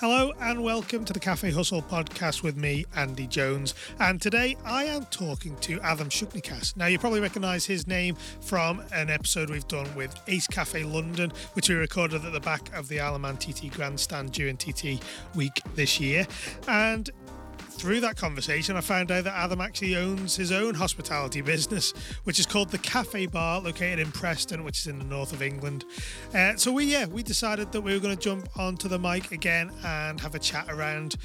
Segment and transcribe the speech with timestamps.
[0.00, 3.74] Hello and welcome to the Cafe Hustle podcast with me, Andy Jones.
[3.98, 6.76] And today I am talking to Atham Shuknikas.
[6.76, 11.32] Now, you probably recognise his name from an episode we've done with Ace Cafe London,
[11.54, 15.02] which we recorded at the back of the Isle of Man TT Grandstand during TT
[15.34, 16.28] week this year.
[16.68, 17.10] And
[17.78, 21.92] through that conversation, I found out that Atham actually owns his own hospitality business,
[22.24, 25.42] which is called the Cafe Bar, located in Preston, which is in the north of
[25.42, 25.84] England.
[26.34, 29.30] Uh, so we, yeah, we decided that we were going to jump onto the mic
[29.30, 31.16] again and have a chat around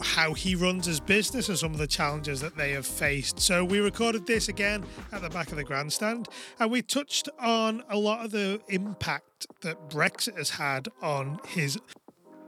[0.00, 3.40] how he runs his business and some of the challenges that they have faced.
[3.40, 6.28] So we recorded this again at the back of the grandstand,
[6.58, 11.78] and we touched on a lot of the impact that Brexit has had on his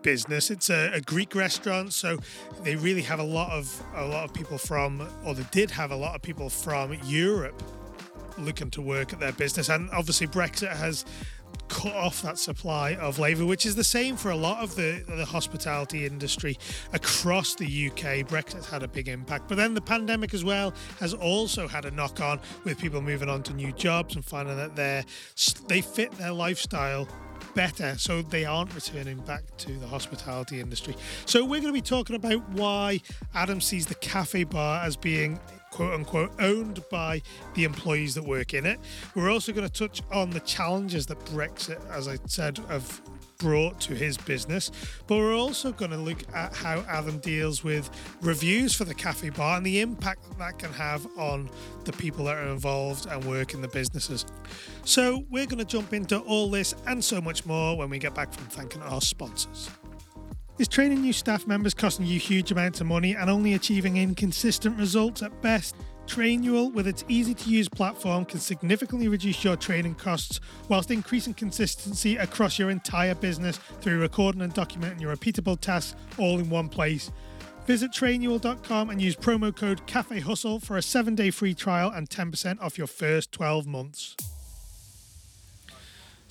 [0.05, 0.53] business.
[0.53, 2.19] It's a, a, Greek restaurant, so
[2.63, 5.91] they really have a lot of a lot of people from, or they did have
[5.91, 7.61] a lot of people from Europe
[8.39, 9.69] looking to work at their business.
[9.69, 11.05] And obviously, Brexit has
[11.69, 15.03] cut off that supply of labour, which is the same for a lot of the,
[15.09, 16.59] the hospitality industry
[16.93, 18.27] across the UK.
[18.29, 21.91] Brexit had a big impact, but then the pandemic as well has also had a
[21.91, 25.05] knock on with people moving on to new jobs and finding that they
[25.69, 27.09] they fit their lifestyle
[27.55, 30.95] better so they aren't returning back to the hospitality industry.
[31.27, 33.01] So we're going to be talking about why
[33.35, 35.39] Atham sees the cafe bar as being
[35.71, 37.21] quote unquote owned by
[37.55, 38.79] the employees that work in it.
[39.15, 43.03] We're also going to touch on the challenges that Brexit, as I said, have
[43.39, 44.71] brought to his business.
[45.07, 49.31] But we're also going to look at how Atham deals with reviews for the cafe
[49.31, 51.51] bar and the impact that, that can have on
[51.85, 54.25] the people that are involved and work in the businesses.
[54.85, 58.15] So we're going to jump into all this and so much more when we get
[58.15, 59.71] back from thanking our sponsors.
[60.57, 64.79] Is training new staff members costing you huge amounts of money and only achieving inconsistent
[64.79, 65.75] results at best?
[66.07, 70.39] Trainual, with its easy to use platform, can significantly reduce your training costs
[70.69, 76.39] whilst increasing consistency across your entire business through recording and documenting your repeatable tasks all
[76.39, 77.11] in one place.
[77.67, 82.09] Visit trainual.com and use promo code Cafe Hustle for a seven day free trial and
[82.09, 84.15] 10% off your first 12 months.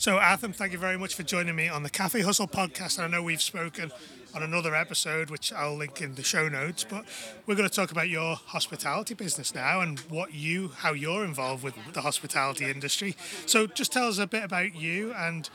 [0.03, 3.02] So, Atham, thank you very much for joining me on the Cafe Hustle podcast.
[3.02, 3.90] I know we've spoken
[4.36, 6.84] on another episode, which I'll link in the show notes.
[6.84, 7.06] But
[7.47, 11.64] we're going to talk about your hospitality business now and what you, how you're involved
[11.64, 13.16] with the hospitality industry.
[13.46, 15.50] So just tell us a bit about you and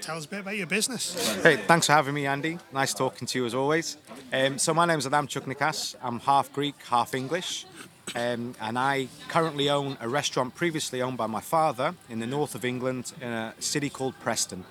[0.00, 1.42] tell us a bit about your business.
[1.42, 2.58] Hey, thanks for having me, Andy.
[2.72, 3.98] Nice talking to you as always.
[4.32, 5.96] Um, so my name is Atham Chuknikas.
[6.02, 7.66] I'm half Greek, half English.
[8.14, 12.54] Um, and I currently own a restaurant previously owned by my father in the north
[12.54, 14.64] of England in a city called Preston.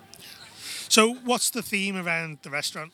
[0.89, 2.91] So, what's the theme around the restaurant?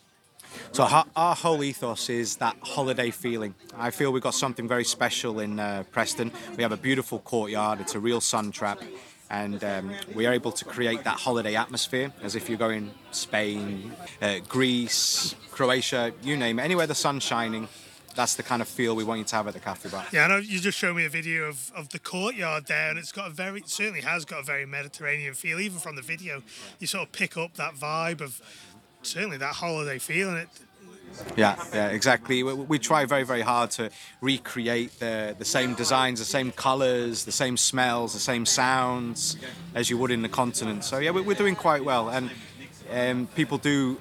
[0.72, 3.53] So our, our, whole ethos is that holiday feeling.
[3.76, 6.31] I feel we've got something very special in uh, Preston.
[6.56, 7.81] We have a beautiful courtyard.
[7.81, 8.81] It's a real sun trap.
[9.30, 13.92] And um, we are able to create that holiday atmosphere as if you're going Spain,
[14.22, 17.68] uh, Greece, Croatia, you name it, anywhere the sun's shining
[18.17, 20.03] that's the kind of feel we want you to have at the cafe bar.
[20.11, 22.97] Yeah, I know you just showed me a video of, of the courtyard there, and
[22.97, 25.59] it's got a very certainly has got a very Mediterranean feel.
[25.59, 26.41] Even from the video,
[26.79, 28.41] you sort of pick up that vibe of
[29.03, 30.35] certainly that holiday feeling.
[30.35, 30.50] It.
[31.35, 32.41] Yeah, yeah, exactly.
[32.41, 37.23] We, we, try very, very hard to recreate the the same designs, the same colours,
[37.23, 39.38] the same smells, the same sounds
[39.75, 40.84] as you would in the continent.
[40.84, 42.31] So yeah, we're doing quite well, and
[42.92, 43.98] um, people do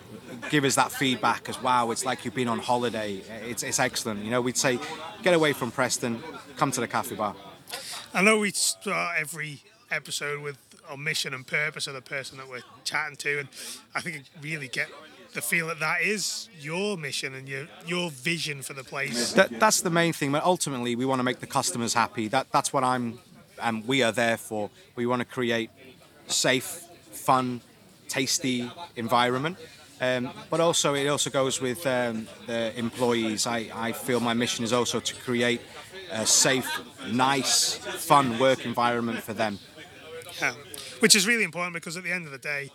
[0.50, 3.22] give us that feedback as wow, it's like you've been on holiday.
[3.44, 4.24] It's, it's excellent.
[4.24, 4.78] You know, we'd say
[5.22, 6.22] get away from Preston,
[6.56, 7.34] come to the cafe bar.
[8.14, 10.58] I know we start every episode with
[10.88, 13.48] our mission and purpose of the person that we're chatting to, and
[13.94, 14.88] I think really get
[15.34, 19.32] the feel that that is your mission and your your vision for the place.
[19.32, 20.32] That, that's the main thing.
[20.32, 22.28] But ultimately, we want to make the customers happy.
[22.28, 23.18] That that's what I'm
[23.62, 24.70] and we are there for.
[24.94, 25.70] We want to create
[26.26, 27.60] safe, fun,
[28.08, 29.58] tasty environment.
[30.00, 33.46] Um, but also, it also goes with um, the employees.
[33.46, 35.60] I, I feel my mission is also to create
[36.10, 36.68] a safe,
[37.10, 39.58] nice, fun work environment for them.
[40.40, 40.52] Yeah,
[41.00, 42.70] which is really important because at the end of the day,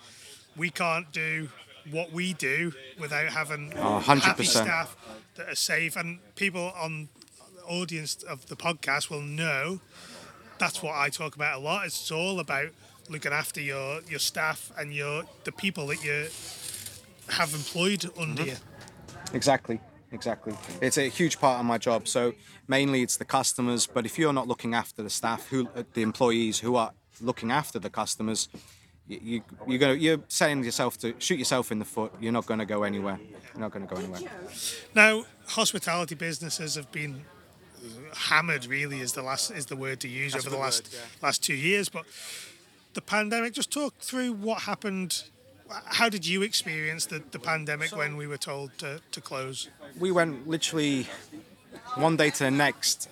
[0.58, 1.50] we can't do
[1.90, 4.96] what we do without having oh, happy staff
[5.36, 5.96] that are safe.
[5.96, 7.10] And people on
[7.56, 9.80] the audience of the podcast will know
[10.58, 11.86] that's what I talk about a lot.
[11.86, 12.70] It's all about
[13.10, 16.28] looking after your your staff and your the people that you
[17.30, 18.52] have employed under mm-hmm.
[18.52, 18.58] you.
[19.34, 19.80] Exactly,
[20.12, 20.54] exactly.
[20.82, 22.08] It's a huge part of my job.
[22.08, 22.34] So
[22.68, 26.60] mainly it's the customers, but if you're not looking after the staff, who the employees
[26.60, 28.50] who are looking after the customers,
[29.08, 32.14] you, you're going to, you're saying yourself to shoot yourself in the foot.
[32.20, 33.20] You're not going to go anywhere.
[33.54, 34.22] You're not going to go anywhere.
[34.96, 37.24] Now, hospitality businesses have been
[38.16, 38.66] hammered.
[38.66, 41.28] Really, is the last is the word to use That's over the last word, yeah.
[41.28, 41.90] last two years.
[41.90, 42.06] But
[42.94, 43.54] the pandemic.
[43.54, 45.24] Just talk through what happened
[45.86, 49.70] how did you experience the, the pandemic when we were told to, to close?
[50.00, 51.08] We went literally
[51.96, 53.10] one day to the next.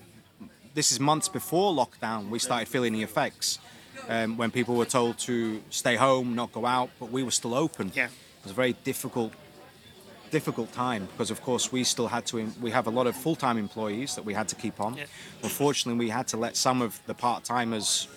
[0.73, 2.29] This is months before lockdown.
[2.29, 3.59] We started feeling the effects
[4.07, 7.55] um, when people were told to stay home, not go out, but we were still
[7.55, 7.91] open.
[7.95, 8.05] Yeah.
[8.05, 9.33] It was a very difficult,
[10.31, 12.51] difficult time because, of course, we still had to.
[12.61, 14.95] We have a lot of full-time employees that we had to keep on.
[14.95, 15.05] Yeah.
[15.43, 18.07] Unfortunately, we had to let some of the part-timers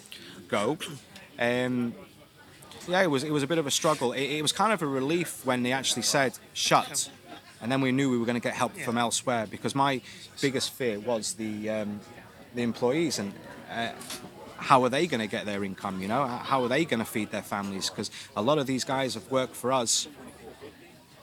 [0.49, 0.79] go.
[1.39, 1.95] Um,
[2.89, 4.13] yeah, it was it was a bit of a struggle.
[4.13, 7.11] It, it was kind of a relief when they actually said shut,
[7.61, 9.47] and then we knew we were going to get help from elsewhere.
[9.47, 10.01] Because my
[10.41, 12.01] biggest fear was the um,
[12.55, 13.33] the employees and
[13.71, 13.91] uh,
[14.57, 16.01] how are they going to get their income?
[16.01, 17.91] You know, how are they going to feed their families?
[17.91, 20.07] Because a lot of these guys have worked for us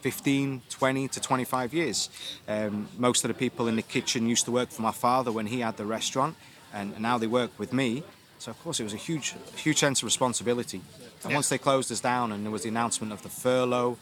[0.02, 2.10] 15, 20 to 25 years.
[2.48, 5.46] Um, most of the people in the kitchen used to work for my father when
[5.46, 6.36] he had the restaurant,
[6.72, 8.02] and now they work with me.
[8.40, 10.80] So of course it was a huge, huge sense of responsibility.
[11.22, 11.36] And Yeah.
[11.36, 13.98] once they closed us down, and there was the announcement of the furlough,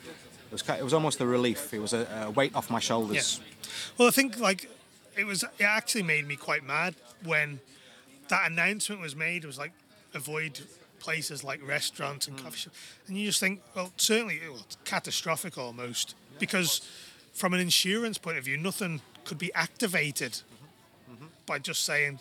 [0.50, 1.74] it was, it was almost a relief.
[1.74, 3.40] It was a, a weight off my shoulders.
[3.98, 4.70] Well, I think like
[5.16, 5.42] it was.
[5.42, 6.94] It actually made me quite mad
[7.24, 7.60] when
[8.28, 9.42] that announcement was made.
[9.44, 9.72] It was like
[10.14, 10.60] avoid
[11.00, 12.44] places like restaurants and mm.
[12.44, 16.80] coffee shops, and you just think, well, certainly well, it's catastrophic almost because
[17.34, 21.14] from an insurance point of view, nothing could be activated mm-hmm.
[21.14, 21.26] Mm-hmm.
[21.44, 22.20] by just saying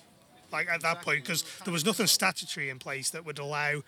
[0.51, 3.81] like at that point because there was nothing statutory in place that would allow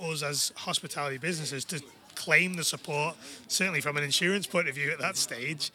[0.00, 1.80] us as hospitality businesses to
[2.14, 3.16] claim the support
[3.48, 5.72] certainly from an insurance point of view at that stage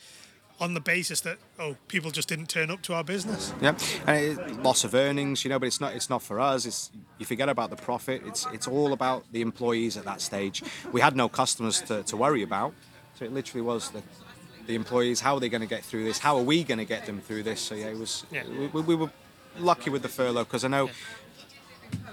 [0.60, 3.76] on the basis that oh people just didn't turn up to our business Yeah,
[4.08, 6.66] and it, loss of earnings, you know, but it's not it's not for us.
[6.66, 8.22] It's you forget about the profit.
[8.26, 10.62] It's it's all about the employees at that stage.
[10.92, 12.74] We had no customers to, to worry about,
[13.16, 14.02] so it literally was the
[14.68, 15.22] the employees.
[15.22, 16.20] How are they going to get through this?
[16.20, 17.62] How are we going to get them through this?
[17.62, 18.26] So yeah, it was.
[18.32, 18.44] Yeah.
[18.74, 19.10] We, we were
[19.62, 20.90] lucky with the furlough because I know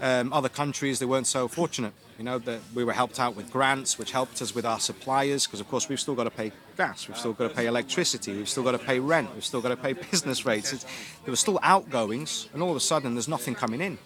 [0.00, 1.92] um, other countries they weren't so fortunate.
[2.18, 5.46] You know that we were helped out with grants, which helped us with our suppliers
[5.46, 8.34] because of course we've still got to pay gas, we've still got to pay electricity,
[8.34, 10.72] we've still got to pay rent, we've still got to pay business rates.
[10.72, 10.84] It's,
[11.24, 13.98] there were still outgoings, and all of a sudden there's nothing coming in.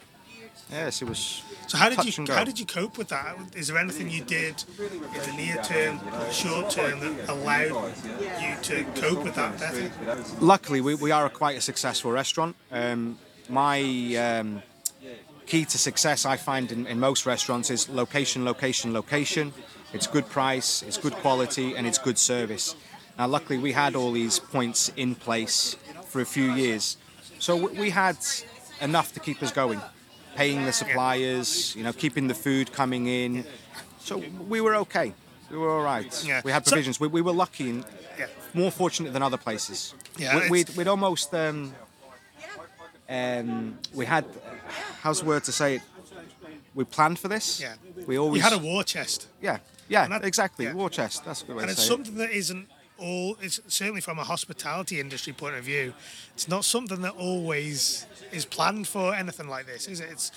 [0.73, 1.43] Yes, it was.
[1.67, 4.63] so how did you how did you cope with that is there anything you did
[4.79, 5.99] in the near term
[6.31, 7.93] short term that allowed
[8.41, 9.91] you to cope with that better
[10.41, 13.19] luckily we, we are a quite a successful restaurant um,
[13.51, 13.81] my
[14.17, 14.63] um,
[15.47, 19.53] key to success i find in, in most restaurants is location location location.
[19.93, 22.77] It's good price it's good quality and it's good service.
[23.19, 25.77] Now luckily we had all these points in place
[26.07, 26.97] for a few years.
[27.41, 28.17] So we, we had
[28.81, 29.81] enough to keep us going.
[30.37, 33.45] Paying the suppliers you know keeping the food coming in.
[33.99, 35.13] So we were okay.
[35.51, 36.13] We were all right.
[36.25, 36.41] Yeah.
[36.45, 37.01] we had So- provisions.
[37.01, 37.85] We, we were lucky and
[38.55, 39.95] more fortunate than other places.
[40.17, 41.75] Yeah, we, we'd, we'd almost um,
[43.11, 44.25] um, we had
[45.03, 45.83] how's the word to say it?
[46.75, 47.61] We planned for this.
[47.61, 47.75] Yeah.
[48.07, 49.59] We always you had a war chest yeah
[49.89, 50.75] yeah that- exactly yeah.
[50.75, 51.25] war chest.
[51.25, 52.69] That's a good way and to it's say something that isn't
[52.99, 55.95] all it's certainly from a hospitality industry point of view
[56.35, 60.31] it's not something that always is planned for anything like this is it it's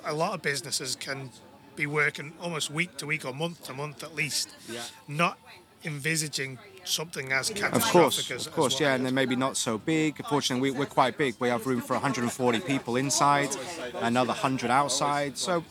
[0.04, 1.30] a lot of businesses can
[1.76, 4.82] be working almost week to week or month to month at least Yeah.
[5.06, 5.38] not
[5.84, 9.78] envisaging something as Of course, as, of course, as yeah, and they're maybe not so
[9.78, 10.24] big.
[10.26, 11.34] Fortunately, we, we're quite big.
[11.38, 13.50] We have room for 140 people inside,
[13.96, 15.36] another 100 outside.
[15.38, 15.64] So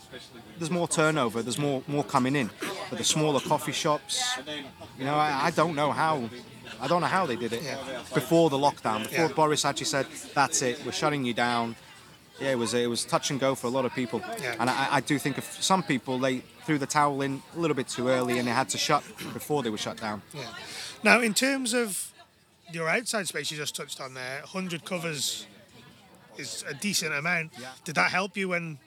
[0.58, 1.42] there's more turnover.
[1.42, 2.50] There's more more coming in.
[2.88, 4.38] But the smaller coffee shops,
[4.98, 6.28] you know, I, I don't know how.
[6.80, 7.76] I don't know how they did it Yeah.
[8.14, 9.02] before the lockdown.
[9.02, 9.32] Before Yeah.
[9.34, 11.74] Boris actually said, "That's it, we're shutting you down."
[12.40, 14.20] Yeah, it was it was touch and go for a lot of people.
[14.40, 14.54] Yeah.
[14.60, 17.74] And I, I do think of some people they threw the towel in a little
[17.74, 20.22] bit too early and they had to shut before they were shut down.
[21.02, 22.12] Now, in terms of
[22.72, 25.46] your outside space, you just touched on there, 100 covers
[26.36, 27.52] is a decent amount.
[27.84, 28.78] Did that help you when?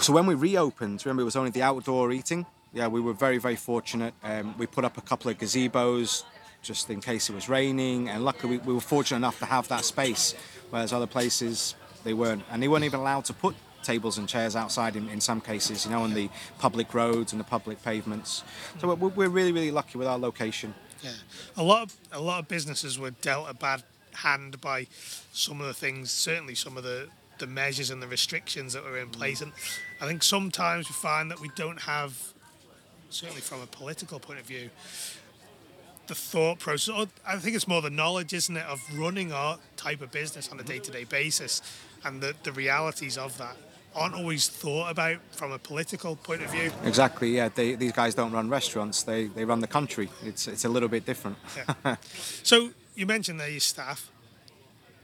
[0.00, 2.46] So when we reopened, remember it was only the outdoor eating.
[2.72, 4.14] Yeah, we were very very fortunate.
[4.22, 6.24] Um, we put up a couple of gazebos
[6.62, 9.68] just in case it was raining, and luckily we, we were fortunate enough to have
[9.68, 10.34] that space,
[10.70, 11.74] whereas other places
[12.04, 15.20] they weren't, and they weren't even allowed to put tables and chairs outside in, in
[15.20, 18.42] some cases, you know, on the public roads and the public pavements.
[18.78, 20.74] So we're, we're really really lucky with our location.
[21.04, 21.10] Yeah.
[21.58, 23.82] A lot of a lot of businesses were dealt a bad
[24.14, 24.86] hand by
[25.32, 26.10] some of the things.
[26.10, 27.08] Certainly, some of the
[27.38, 29.52] the measures and the restrictions that were in place, and
[30.00, 32.16] I think sometimes we find that we don't have,
[33.10, 34.70] certainly from a political point of view,
[36.06, 36.94] the thought process.
[36.94, 40.48] Or I think it's more the knowledge, isn't it, of running our type of business
[40.50, 41.60] on a day-to-day basis,
[42.02, 43.56] and the the realities of that
[43.94, 46.70] aren't always thought about from a political point of view.
[46.84, 47.36] Exactly.
[47.36, 50.08] Yeah, they, these guys don't run restaurants; they they run the country.
[50.24, 51.36] It's it's a little bit different.
[52.42, 54.10] So you mentioned there your staff.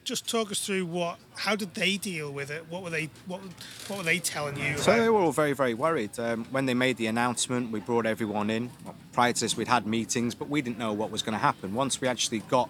[0.04, 2.64] just talk us through what how did they deal with it?
[2.68, 3.40] What were they what
[3.88, 4.76] what were they telling you?
[4.78, 6.18] So about- they were all very, very worried.
[6.18, 8.70] Um, when they made the announcement, we brought everyone in.
[8.84, 11.38] Well, prior to this, we'd had meetings, but we didn't know what was going to
[11.50, 11.74] happen.
[11.74, 12.68] Once we actually got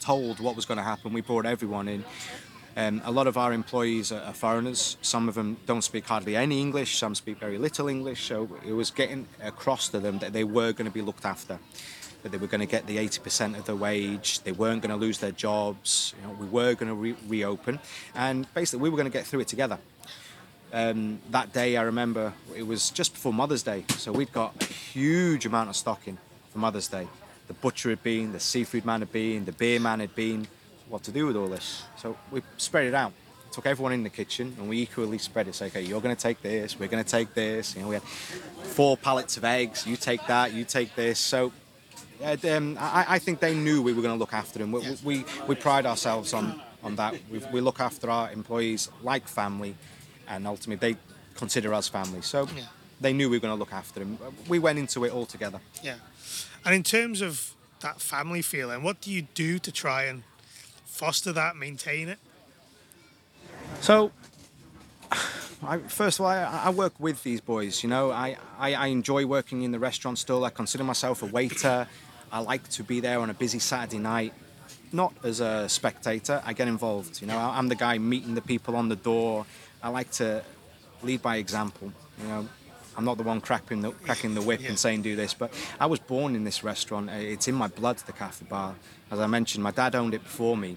[0.00, 2.04] told what was going to happen, we brought everyone in.
[2.76, 4.96] Um, a lot of our employees are, foreigners.
[5.02, 6.96] Some of them don't speak hardly any English.
[6.96, 8.24] Some speak very little English.
[8.24, 11.58] So it was getting across to them that they were going to be looked after,
[12.22, 14.40] that they were going to get the 80% of the wage.
[14.40, 16.14] They weren't going to lose their jobs.
[16.20, 17.78] You know, we were going to re- reopen,
[18.14, 19.78] and basically we were going to get through it together.
[20.72, 24.64] Um, that day, I remember it was just before Mother's Day, so we'd got a
[24.64, 26.16] huge amount of stock in
[26.50, 27.06] for Mother's Day.
[27.48, 30.46] The butcher had been, the seafood man had been, the beer man had been.
[30.92, 31.84] What to do with all this?
[31.96, 33.14] So we spread it out.
[33.50, 35.54] Took everyone in the kitchen and we equally spread it.
[35.54, 37.74] Say, okay, you're going to take this, we're going to take this.
[37.74, 39.86] You know, we had four pallets of eggs.
[39.86, 41.18] You take that, you take this.
[41.18, 41.50] So
[42.22, 44.70] um, I, I think they knew we were going to look after them.
[44.70, 47.14] We, we, we pride ourselves on, on that.
[47.30, 49.74] We, we look after our employees like family,
[50.28, 50.98] and ultimately they
[51.36, 52.20] consider us family.
[52.20, 52.64] So Yeah.
[53.00, 54.18] they knew we were going to look after them.
[54.46, 55.60] We went into it all together.
[55.82, 55.94] Yeah.
[56.66, 60.22] And in terms of that family feeling, what do you do to try and
[60.92, 62.18] foster that, maintain it?
[63.80, 64.12] So,
[65.62, 67.82] I, first of all, I, I work with these boys.
[67.82, 70.44] You know, I, I, I enjoy working in the restaurant still.
[70.44, 71.88] I consider myself a waiter.
[72.30, 74.34] I like to be there on a busy Saturday night,
[74.92, 76.42] not as a spectator.
[76.44, 77.20] I get involved.
[77.20, 79.46] You know, I'm the guy meeting the people on the door.
[79.82, 80.44] I like to
[81.02, 81.92] lead by example.
[82.20, 82.48] You know,
[82.96, 84.68] I'm not the one cracking the, cracking the whip Yeah.
[84.70, 87.10] and saying do this, but I was born in this restaurant.
[87.10, 88.74] It's in my blood, the cafe bar.
[89.10, 90.76] As I mentioned, my dad owned it before me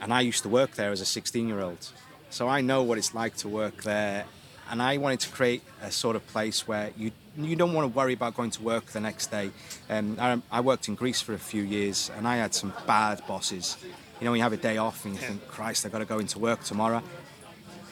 [0.00, 1.88] and I used to work there as a 16 year old.
[2.30, 4.24] So I know what it's like to work there.
[4.70, 7.96] And I wanted to create a sort of place where you you don't want to
[7.96, 9.50] worry about going to work the next day.
[9.88, 13.24] Um, I, I worked in Greece for a few years and I had some bad
[13.26, 13.76] bosses.
[14.20, 16.04] You know, when you have a day off and you think, Christ, I've got to
[16.04, 17.02] go into work tomorrow.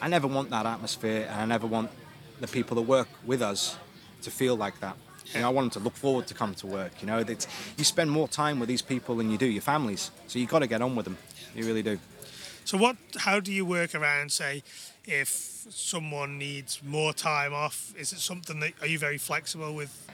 [0.01, 1.89] I never want that atmosphere and I never want
[2.39, 3.77] the people that work with us
[4.21, 4.95] to feel like that.
[5.33, 7.01] You know, I want them to look forward to come to work.
[7.01, 7.45] You know, that
[7.77, 10.11] you spend more time with these people than you do your families.
[10.27, 11.17] So you've got to get on with them.
[11.55, 11.99] You really do.
[12.65, 12.97] So what?
[13.17, 14.63] How do you work around, say,
[15.05, 15.29] if
[15.69, 17.93] someone needs more time off?
[17.97, 20.07] Is it something that are you very flexible with?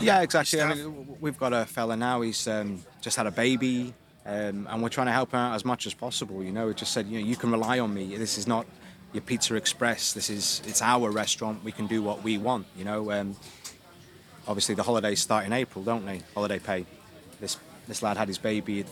[0.00, 0.60] Yeah, exactly.
[0.60, 2.20] I mean, we've got a fella now.
[2.22, 3.94] He's um, just had a baby,
[4.26, 6.42] um, and we're trying to help him out as much as possible.
[6.42, 8.16] You know, we just said, you know, you can rely on me.
[8.16, 8.66] This is not
[9.12, 10.12] your Pizza Express.
[10.12, 11.62] This is it's our restaurant.
[11.64, 12.66] We can do what we want.
[12.76, 13.36] You know, um,
[14.46, 16.22] obviously the holidays start in April, don't they?
[16.34, 16.86] Holiday pay.
[17.40, 18.84] This this lad had his baby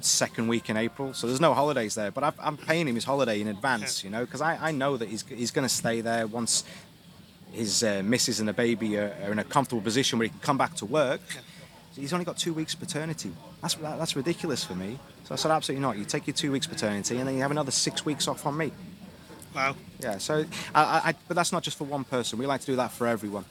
[0.00, 2.10] second week in April, so there's no holidays there.
[2.10, 4.04] But I've, I'm paying him his holiday in advance.
[4.04, 6.64] You know, because I, I know that he's he's going to stay there once
[7.52, 10.40] his uh, missus and the baby are, are in a comfortable position where he can
[10.40, 11.20] come back to work.
[11.94, 13.32] He's only got two weeks paternity.
[13.62, 14.98] That's that, that's ridiculous for me.
[15.24, 15.96] So I said, absolutely not.
[15.96, 18.56] You take your two weeks paternity, and then you have another six weeks off on
[18.56, 18.70] me.
[19.56, 19.76] Wow.
[20.00, 20.18] Yeah.
[20.18, 20.44] So,
[20.74, 22.38] I, I, but that's not just for one person.
[22.38, 23.46] We like to do that for everyone.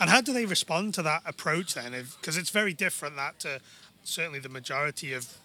[0.00, 1.92] And how do they respond to that approach then?
[2.20, 3.60] Because it's very different that to
[4.04, 5.36] certainly the majority of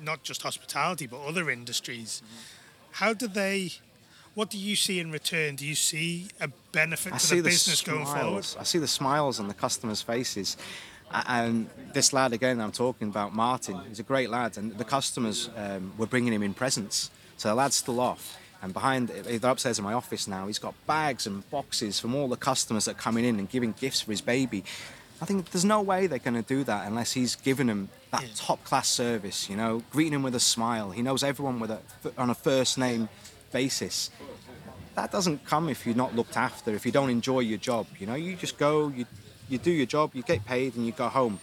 [0.00, 2.22] not just hospitality but other industries.
[2.92, 3.72] How do they?
[4.34, 5.56] What do you see in return?
[5.56, 8.44] Do you see a benefit I to see the the business going forward?
[8.44, 8.56] smiles.
[8.58, 10.56] I see the smiles on the customers' faces.
[11.10, 13.80] And this lad again, I'm talking about Martin.
[13.88, 17.10] He's a great lad, and the customers um, were bringing him in presents.
[17.38, 20.46] So the lad's still off, and behind, they're upstairs in my office now.
[20.46, 23.72] He's got bags and boxes from all the customers that are coming in and giving
[23.72, 24.64] gifts for his baby.
[25.20, 28.22] I think there's no way they're going to do that unless he's given them that
[28.22, 28.28] Yeah.
[28.36, 29.48] top class service.
[29.50, 30.90] You know, greeting him with a smile.
[30.90, 31.80] He knows everyone with a
[32.16, 33.08] on a first name
[33.52, 34.10] basis
[34.94, 37.86] that doesn't come if you're not looked after, if you don't enjoy your job.
[38.00, 39.06] You know, you just go, you,
[39.48, 41.38] you do your job, you get paid, and you go home.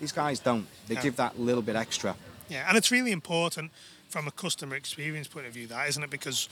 [0.00, 0.66] These guys don't.
[0.86, 1.02] They Yeah.
[1.02, 2.14] give that little bit extra.
[2.50, 3.70] Yeah, and it's really important
[4.10, 6.10] from a customer experience point of view, that isn't it?
[6.10, 6.48] Because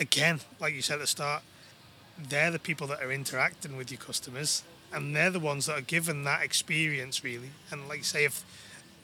[0.00, 1.42] again, like you said at the start,
[2.18, 4.62] they're the people that are interacting with your customers,
[4.92, 7.50] and they're the ones that are given that experience, really.
[7.70, 8.44] And like you say, if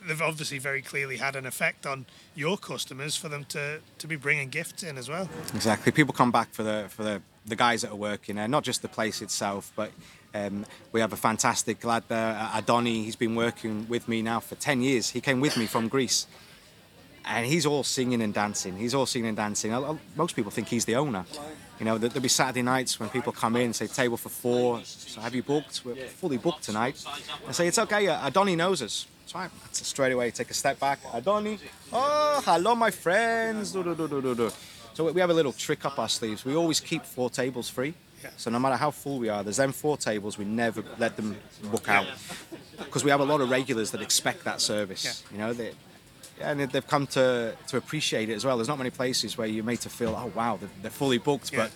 [0.06, 4.16] they've obviously very clearly had an effect on your customers for them to to be
[4.16, 5.28] bringing gifts in as well.
[5.54, 5.92] Exactly.
[5.92, 8.82] People come back for the for the, the guys that are working there, not just
[8.82, 9.90] the place itself, but
[10.34, 13.04] um, we have a fantastic lad there, uh, Adoni.
[13.04, 15.10] He's been working with me now for 10 years.
[15.10, 16.26] He came with me from Greece.
[17.28, 18.76] And he's all singing and dancing.
[18.76, 19.70] He's all singing and dancing.
[20.16, 21.24] Most people think he's the owner.
[21.78, 24.80] You know, there- there'll be Saturday nights when people come in, say, table for four.
[24.84, 25.82] So have you booked?
[25.84, 27.04] We're fully booked tonight.
[27.46, 28.08] I say, it's okay.
[28.08, 29.06] uh, Adoni knows us.
[29.26, 31.02] So straight away, take a step back.
[31.12, 31.58] Adoni,
[31.92, 33.72] oh, hello, my friends.
[34.94, 36.44] So we have a little trick up our sleeves.
[36.46, 37.94] We always keep four tables free.
[38.36, 40.38] So no matter how full we are, there's them four tables.
[40.38, 41.36] We never let them
[41.70, 42.06] book out
[42.78, 45.22] because we have a lot of regulars that expect that service.
[45.30, 45.72] You know, they,
[46.40, 48.56] and they've come to to appreciate it as well.
[48.56, 51.52] There's not many places where you're made to feel, oh wow, they're, they're fully booked,
[51.52, 51.58] Yeah.
[51.64, 51.72] but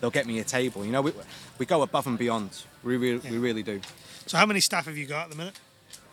[0.00, 0.84] they'll get me a table.
[0.84, 1.12] You know, we,
[1.58, 2.50] we go above and beyond.
[2.82, 3.80] We really, we really do.
[4.26, 5.58] So how many staff have you got at the minute?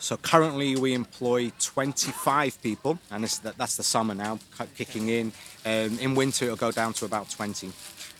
[0.01, 4.39] So currently we employ 25 people, and that's the summer now
[4.77, 5.31] kicking in.
[5.65, 7.71] Um, in winter it'll go down to about 20,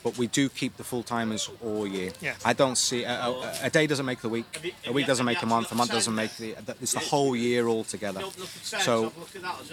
[0.03, 2.12] but we do keep the full timers all year.
[2.22, 2.36] Yeah.
[2.46, 5.41] I don't see a, a, a day doesn't make the week, a week doesn't make
[5.41, 6.56] a month, a month doesn't make the.
[6.82, 8.22] It's the whole year all together.
[8.53, 9.12] So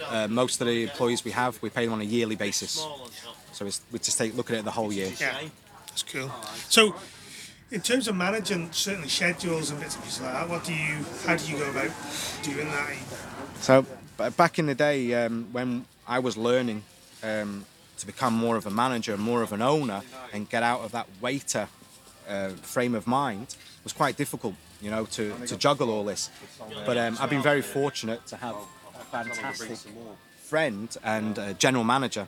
[0.09, 2.85] uh, most of the employees we have, we pay them on a yearly basis.
[3.53, 5.11] So it's, we just take look at it the whole year.
[5.19, 5.39] Yeah,
[5.87, 6.31] that's cool.
[6.69, 6.95] So,
[7.71, 11.03] in terms of managing certainly schedules and bits and pieces like that, what do you,
[11.25, 11.91] how do you go about
[12.43, 12.91] doing that?
[13.59, 13.85] So
[14.37, 16.83] back in the day, um, when I was learning
[17.23, 17.65] um,
[17.97, 20.01] to become more of a manager, more of an owner,
[20.33, 21.67] and get out of that waiter
[22.27, 26.29] uh, frame of mind, was quite difficult, you know, to, to juggle all this.
[26.85, 28.55] But um, I've been very fortunate to have
[28.99, 29.77] a fantastic
[30.37, 32.27] friend and uh, general manager.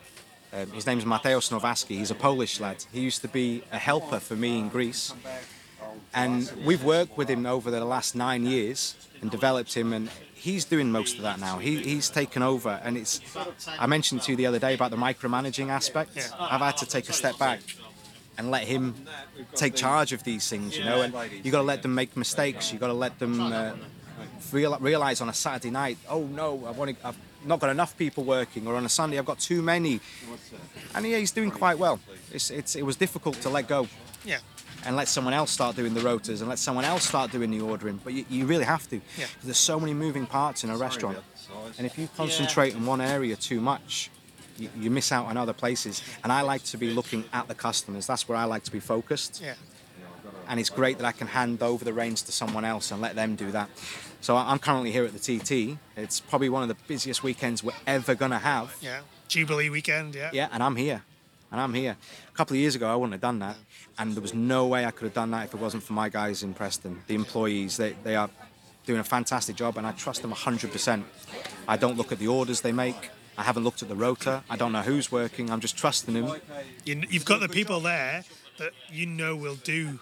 [0.52, 1.98] Um, his name's Mateusz Nowaski.
[1.98, 2.84] He's a Polish lad.
[2.92, 5.12] He used to be a helper for me in Greece
[6.14, 10.64] and we've worked with him over the last nine years and developed him and he's
[10.64, 11.58] doing most of that now.
[11.58, 13.20] He, he's taken over and it's
[13.78, 16.12] i mentioned to you the other day about the micromanaging aspect.
[16.16, 16.28] Yeah.
[16.38, 17.60] i've had to take a step back
[18.38, 18.94] and let him
[19.54, 21.14] take charge of these things you know and
[21.44, 22.72] you got to let them make mistakes.
[22.72, 23.72] You've got to let them uh,
[24.52, 27.96] real, realize on a saturday night oh no i want to i've not got enough
[27.96, 30.00] people working or on a sunday i've got too many.
[30.94, 32.00] And yeah he's doing quite well.
[32.32, 33.88] It's, it's, it was difficult to let go.
[34.24, 34.38] Yeah,
[34.86, 37.60] and let someone else start doing the rotas and let someone else start doing the
[37.60, 38.00] ordering.
[38.02, 38.96] But you, you really have to.
[39.16, 39.24] Yeah.
[39.26, 41.18] 'Cause There's so many moving parts in a restaurant.
[41.78, 44.10] And if you concentrate in one area too much,
[44.58, 46.02] you, you miss out on other places.
[46.22, 48.06] And I like to be looking at the customers.
[48.06, 49.40] That's where I like to be focused.
[49.42, 49.54] yeah,
[50.48, 53.14] And it's great that I can hand over the reins to someone else and let
[53.16, 53.68] them do that.
[54.20, 55.78] So I- I'm currently here at the TT.
[55.96, 58.74] It's probably one of the busiest weekends we're ever going to have.
[58.80, 59.00] yeah.
[59.28, 60.30] Jubilee weekend, yeah.
[60.32, 61.02] Yeah, and I'm here.
[61.50, 61.96] And I'm here.
[62.28, 63.56] A couple of years ago, I wouldn't have done that.
[63.98, 66.08] And there was no way I could have done that if it wasn't for my
[66.08, 67.76] guys in Preston, the employees.
[67.76, 68.30] They, they are
[68.86, 71.04] doing a fantastic job, and I trust them 100%.
[71.66, 73.10] I don't look at the orders they make.
[73.36, 74.42] I haven't looked at the rota.
[74.50, 75.50] I don't know who's working.
[75.50, 76.40] I'm just trusting them.
[76.84, 78.24] You, you've got the people there
[78.58, 79.98] that you know will do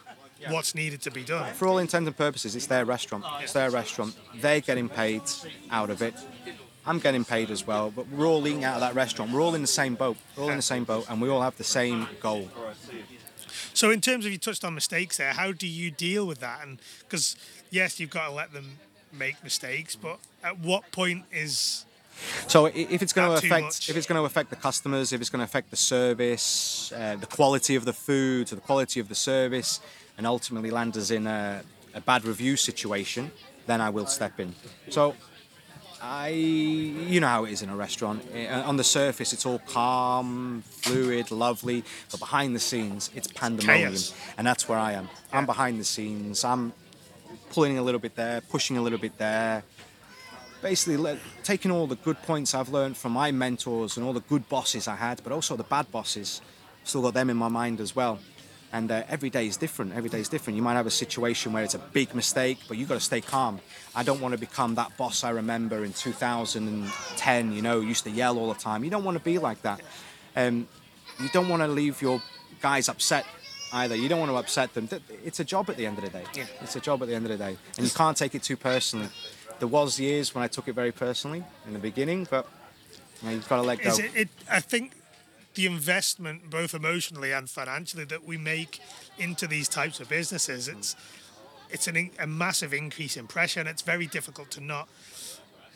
[0.48, 1.52] what's needed to be done.
[1.54, 3.24] For all intents and purposes, it's their restaurant.
[3.40, 4.16] It's their restaurant.
[4.34, 5.22] They're getting paid
[5.70, 6.14] out of it.
[6.88, 9.30] I'm getting paid as well, but we're all eating out of that restaurant.
[9.30, 10.16] We're all in the same boat.
[10.36, 12.48] We're all in the same boat, and we all have the same goal.
[13.74, 16.62] So, in terms of you touched on mistakes there, how do you deal with that?
[16.62, 17.36] And because
[17.70, 18.78] yes, you've got to let them
[19.12, 21.84] make mistakes, but at what point is
[22.46, 25.20] So if it's going Not to affect if it's going to affect the customers, if
[25.20, 29.08] it's going to affect the service, uh, the quality of the food, the quality of
[29.08, 29.80] the service,
[30.16, 31.62] and ultimately land us in a,
[31.94, 33.30] a bad review situation,
[33.66, 34.54] then I will step in.
[34.88, 35.14] So
[36.00, 38.22] I, you know how it is in a restaurant.
[38.32, 43.90] Eh, On the surface, it's all calm, fluid, lovely, but behind the scenes, it's pandemonium,
[43.90, 44.14] Chaos.
[44.36, 45.08] and that's where I am.
[45.32, 46.44] I'm behind the scenes.
[46.44, 46.72] I'm
[47.50, 49.64] pulling a little bit there, pushing a little bit there.
[50.62, 54.48] Basically, taking all the good points I've learned from my mentors and all the good
[54.48, 56.40] bosses I had, but also the bad bosses.
[56.84, 58.18] Still got them in my mind as well.
[58.72, 59.94] And uh, every day is different.
[59.94, 60.56] Every day is different.
[60.56, 63.20] You might have a situation where it's a big mistake, but you've got to stay
[63.20, 63.60] calm.
[63.94, 68.10] I don't want to become that boss I remember in 2010, you know, used to
[68.10, 68.84] yell all the time.
[68.84, 69.80] You don't want to be like that.
[70.36, 70.68] Um,
[71.18, 72.22] you don't want to leave your
[72.60, 73.24] guys upset
[73.72, 73.96] either.
[73.96, 74.88] You don't want to upset them.
[75.24, 76.24] It's a job at the end of the day.
[76.34, 76.44] Yeah.
[76.60, 77.56] It's a job at the end of the day.
[77.76, 79.08] And you can't take it too personally.
[79.58, 82.46] There was years when I took it very personally in the beginning, but
[83.22, 83.90] you know, you've got to let go.
[83.90, 84.28] is it, it?
[84.50, 84.92] I think
[85.54, 88.80] the investment, both emotionally and financially, that we make
[89.18, 90.96] into these types of businesses, it's
[91.70, 94.88] it's an, a massive increase in pressure, and it's very difficult to not.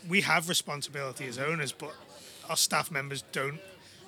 [0.08, 1.94] We have responsibility as owners, but
[2.48, 3.60] our staff members don't.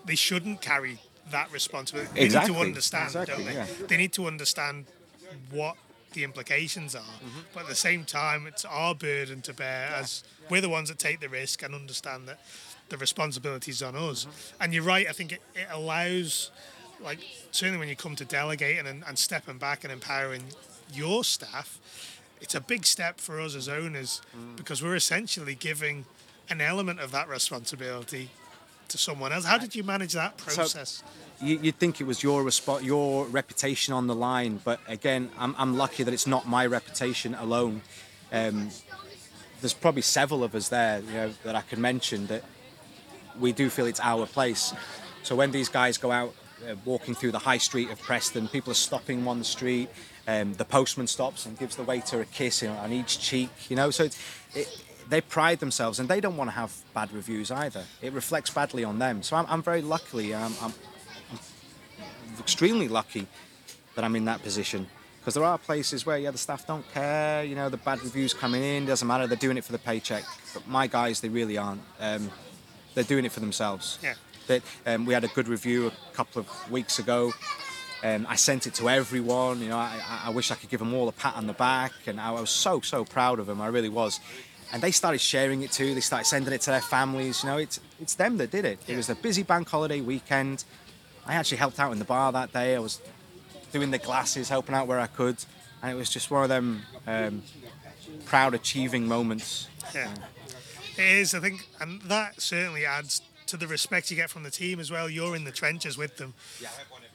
[0.05, 0.99] They shouldn't carry
[1.31, 2.29] that responsibility.
[2.29, 3.55] They need to understand, exactly, don't they?
[3.55, 3.67] yeah.
[3.87, 4.87] They need to understand
[5.51, 5.77] what
[6.13, 7.01] the implications are.
[7.01, 7.41] Mm-hmm.
[7.53, 10.99] But at the same time, it's our burden to bear as we're the ones that
[10.99, 12.41] take the risk and understand that
[12.89, 14.25] the responsibility is on us.
[14.25, 14.63] Mm-hmm.
[14.63, 15.07] And you're right.
[15.09, 16.51] I think it, it allows,
[17.01, 17.19] like,
[17.51, 20.45] certainly when you come to delegating and, and stepping back and empowering
[20.93, 21.79] your staff,
[22.41, 24.57] it's a big step for us as owners Mm.
[24.57, 26.05] because we're essentially giving
[26.51, 28.29] an element of that responsibility
[28.89, 29.47] to someone else.
[29.47, 31.03] How did you manage that process?
[31.41, 35.55] you, you'd think it was your respo- your reputation on the line, but again, I'm,
[35.59, 37.81] I'm lucky that it's not my reputation alone.
[38.31, 38.69] Um,
[39.61, 42.45] there's probably several of us there, you know, that I can mention that
[43.41, 44.73] we do feel it's our place.
[45.23, 46.35] So when these guys go out
[46.69, 49.89] uh, walking through the high street of Preston, people are stopping them on the street.
[50.27, 53.51] Um, the postman stops and gives the waiter a kiss you know, on each cheek,
[53.69, 53.91] you know.
[53.91, 54.09] So
[54.55, 57.85] it, they pride themselves and they don't want to have bad reviews either.
[58.01, 59.23] It reflects badly on them.
[59.23, 60.35] So I'm, I'm very lucky.
[60.35, 60.73] I'm, I'm,
[61.31, 61.39] I'm
[62.39, 63.27] extremely lucky
[63.95, 64.87] that I'm in that position
[65.21, 67.45] because there are places where yeah the staff don't care.
[67.45, 69.27] You know the bad reviews coming in doesn't matter.
[69.27, 70.25] They're doing it for the paycheck.
[70.53, 71.81] But my guys, they really aren't.
[71.99, 72.31] Um,
[72.95, 73.99] they're doing it for themselves.
[74.03, 74.15] Yeah.
[74.47, 77.33] That um, we had a good review a couple of weeks ago.
[78.03, 79.61] Um, I sent it to everyone.
[79.61, 81.93] You know, I, I wish I could give them all a pat on the back,
[82.07, 83.61] and I was so so proud of them.
[83.63, 84.21] I really was.
[84.73, 85.95] And they started sharing it too.
[85.95, 87.43] They started sending it to their families.
[87.43, 88.79] You know, it's it's them that did it.
[88.87, 90.65] It was a busy bank holiday weekend.
[91.27, 92.77] I actually helped out in the bar that day.
[92.77, 93.01] I was
[93.73, 95.43] doing the glasses, helping out where I could,
[95.83, 97.43] and it was just one of them um,
[98.27, 99.69] proud achieving moments.
[99.95, 100.13] Yeah,
[100.99, 101.35] it is.
[101.35, 104.91] I think, and that certainly adds to the respect you get from the team as
[104.91, 105.09] well.
[105.09, 106.35] You're in the trenches with them.
[106.61, 106.69] Yeah,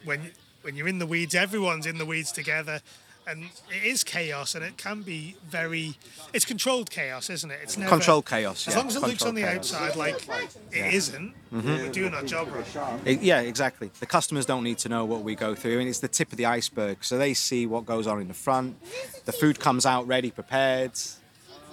[0.04, 0.30] When
[0.62, 2.80] when you're in the weeds, everyone's in the weeds together,
[3.26, 5.96] and it is chaos, and it can be very.
[6.32, 7.58] It's controlled chaos, isn't it?
[7.62, 8.68] It's never, Controlled chaos.
[8.68, 9.72] As yeah, long as it looks on the chaos.
[9.74, 10.28] outside like
[10.72, 11.66] it not mm-hmm.
[11.68, 13.00] we're doing our job right.
[13.04, 13.90] It- yeah, exactly.
[14.00, 16.38] The customers don't need to know what we go through, and it's the tip of
[16.38, 17.02] the iceberg.
[17.04, 18.76] So they see what goes on in the front.
[19.24, 20.92] The food comes out ready, prepared.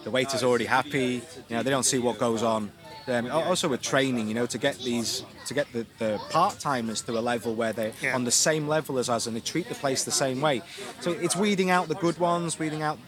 [0.04, 1.22] The waiter's already happy.
[1.50, 2.72] You know, they don't see what goes on.
[3.08, 7.02] Um, also with training, you know, to get these, to get the, the part timers
[7.04, 8.16] to a level where they're Yeah.
[8.16, 10.62] on the same level as us and they treat the place the same way.
[11.00, 13.00] So it's weeding out the good ones, weeding out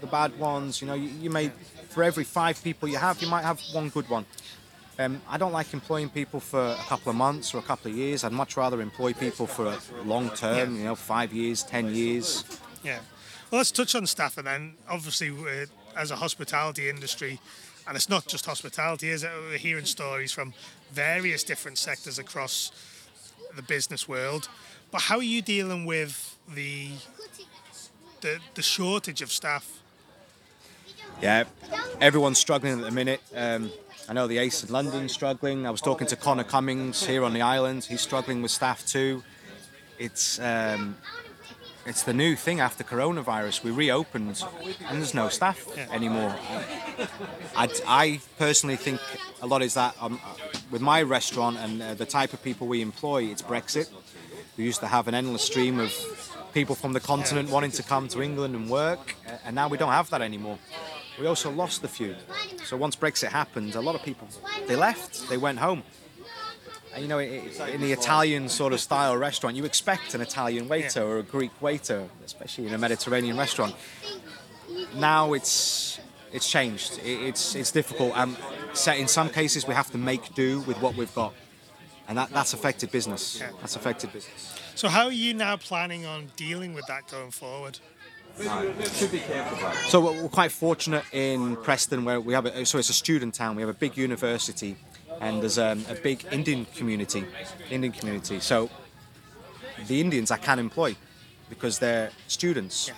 [0.00, 0.80] the bad ones.
[0.80, 1.50] You know, you, you may,
[1.90, 4.26] for every five people you have, you might have one good one.
[5.00, 7.96] Um, I don't like employing people for a couple of months or a couple of
[7.96, 8.22] years.
[8.22, 12.44] I'd much rather employ people for a long term, you know, five years, ten years.
[12.84, 13.00] Yeah.
[13.50, 15.30] Well, let's touch on staff, and then obviously,
[15.96, 17.40] as a hospitality industry,
[17.86, 19.30] and it's not just hospitality, is it?
[19.50, 20.54] We're hearing stories from
[20.92, 22.70] various different sectors across
[23.56, 24.48] the business world.
[24.90, 26.90] But how are you dealing with the
[28.20, 29.80] the, the shortage of staff?
[31.20, 31.44] Yeah,
[32.00, 33.20] everyone's struggling at the minute.
[33.34, 33.70] Um,
[34.08, 35.66] I know the Ace in London's struggling.
[35.66, 37.84] I was talking to Connor Cummings here on the island.
[37.84, 39.22] He's struggling with staff too.
[39.98, 40.96] It's um,
[41.86, 43.64] it's the new thing after coronavirus.
[43.64, 44.42] We reopened
[44.88, 46.34] and there's no staff anymore.
[47.56, 49.00] I, I personally think
[49.40, 50.20] a lot is that um,
[50.70, 53.90] with my restaurant and uh, the type of people we employ, it's Brexit.
[54.56, 55.92] We used to have an endless stream of
[56.52, 59.78] people from the continent wanting to come to England and work, uh, and now we
[59.78, 60.58] don't have that anymore.
[61.18, 62.14] We also lost the few.
[62.64, 64.28] So once Brexit happened, a lot of people
[64.66, 65.82] they left, they went home.
[66.94, 71.02] And, you know, in the Italian sort of style restaurant, you expect an Italian waiter
[71.02, 73.74] or a Greek waiter, especially in a Mediterranean restaurant.
[74.96, 76.00] Now it's
[76.32, 77.00] it's changed.
[77.04, 78.16] It's it's difficult.
[78.16, 78.36] Um,
[78.74, 81.34] so in some cases, we have to make do with what we've got,
[82.08, 83.42] and that, that's affected business.
[83.60, 84.54] That's affected business.
[84.74, 87.78] So, how are you now planning on dealing with that going forward?
[89.88, 93.34] So we're we're quite fortunate in Preston, where we have a, so it's a student
[93.34, 93.56] town.
[93.56, 94.76] We have a big university,
[95.22, 97.24] and there's um, a big Indian community,
[97.70, 98.40] Indian community.
[98.40, 98.68] So
[99.86, 100.96] the Indians I can employ
[101.48, 102.90] because they're students.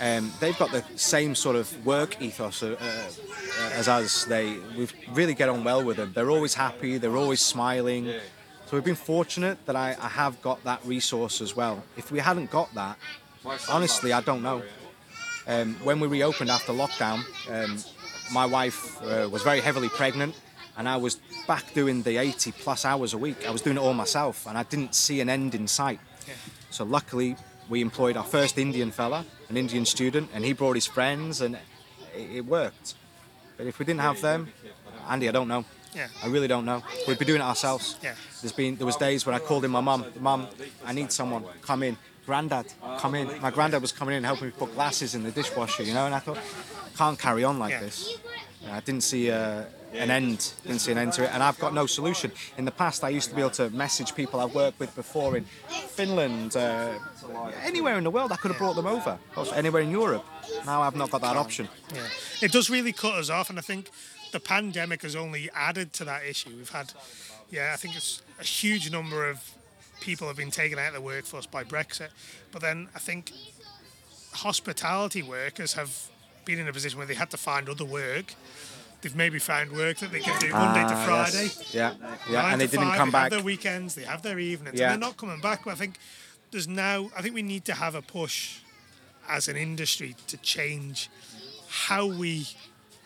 [0.00, 4.24] Um, they've got the same sort of work ethos uh, uh, as us.
[4.24, 6.12] They we really get on well with them.
[6.14, 6.98] They're always happy.
[6.98, 8.06] They're always smiling.
[8.66, 11.84] So we've been fortunate that I, I have got that resource as well.
[11.98, 12.96] If we hadn't got that,
[13.68, 14.62] honestly, I don't know.
[15.46, 17.78] Um, when we reopened after lockdown, um,
[18.32, 20.34] my wife uh, was very heavily pregnant,
[20.76, 23.46] and I was back doing the 80 plus hours a week.
[23.46, 26.00] I was doing it all myself, and I didn't see an end in sight.
[26.70, 27.36] So luckily,
[27.68, 31.56] we employed our first Indian fella, an Indian student, and he brought his friends, and
[32.14, 32.94] it, it worked.
[33.56, 34.48] But if we didn't have them,
[35.08, 35.64] Andy, I don't know.
[35.94, 36.08] Yeah.
[36.24, 36.82] I really don't know.
[37.06, 37.96] We'd be doing it ourselves.
[38.02, 38.14] Yeah.
[38.40, 40.06] There's been there was days when I called in my mum.
[40.20, 40.46] Mum,
[40.86, 41.44] I need someone.
[41.60, 41.98] Come in.
[42.24, 43.40] Granddad, come in.
[43.42, 45.82] My granddad was coming in and helping me put glasses in the dishwasher.
[45.82, 46.38] You know, and I thought,
[46.96, 47.80] can't carry on like Yeah.
[47.80, 48.16] this.
[48.70, 50.52] I didn't see uh, an end.
[50.64, 52.32] Didn't see an end to it, and I've got no solution.
[52.56, 55.36] In the past, I used to be able to message people I've worked with before
[55.36, 55.44] in
[55.88, 56.92] Finland, uh,
[57.62, 58.32] anywhere in the world.
[58.32, 59.18] I could have brought them over.
[59.36, 60.24] Also, anywhere in Europe.
[60.66, 61.68] Now I've not got that option.
[61.94, 62.06] Yeah,
[62.40, 63.90] it does really cut us off, and I think
[64.32, 66.50] the pandemic has only added to that issue.
[66.50, 66.92] We've had,
[67.50, 69.38] yeah, I think it's a huge number of
[70.00, 72.08] people have been taken out of the workforce by Brexit,
[72.50, 73.32] but then I think
[74.32, 76.08] hospitality workers have
[76.44, 78.34] been in a position where they had to find other work.
[79.02, 81.42] They've maybe found work that they can do Monday to Ah, Friday.
[81.44, 81.74] yes.
[81.74, 81.94] Yeah,
[82.30, 83.22] yeah, nine and they didn't five, come they back.
[83.24, 84.92] Have their weekends, they have their evenings, Yeah.
[84.92, 85.64] and they're not coming back.
[85.64, 85.96] But I think
[86.52, 87.10] there's now.
[87.16, 88.58] I think we need to have a push
[89.28, 91.10] as an industry to change
[91.68, 92.46] how we,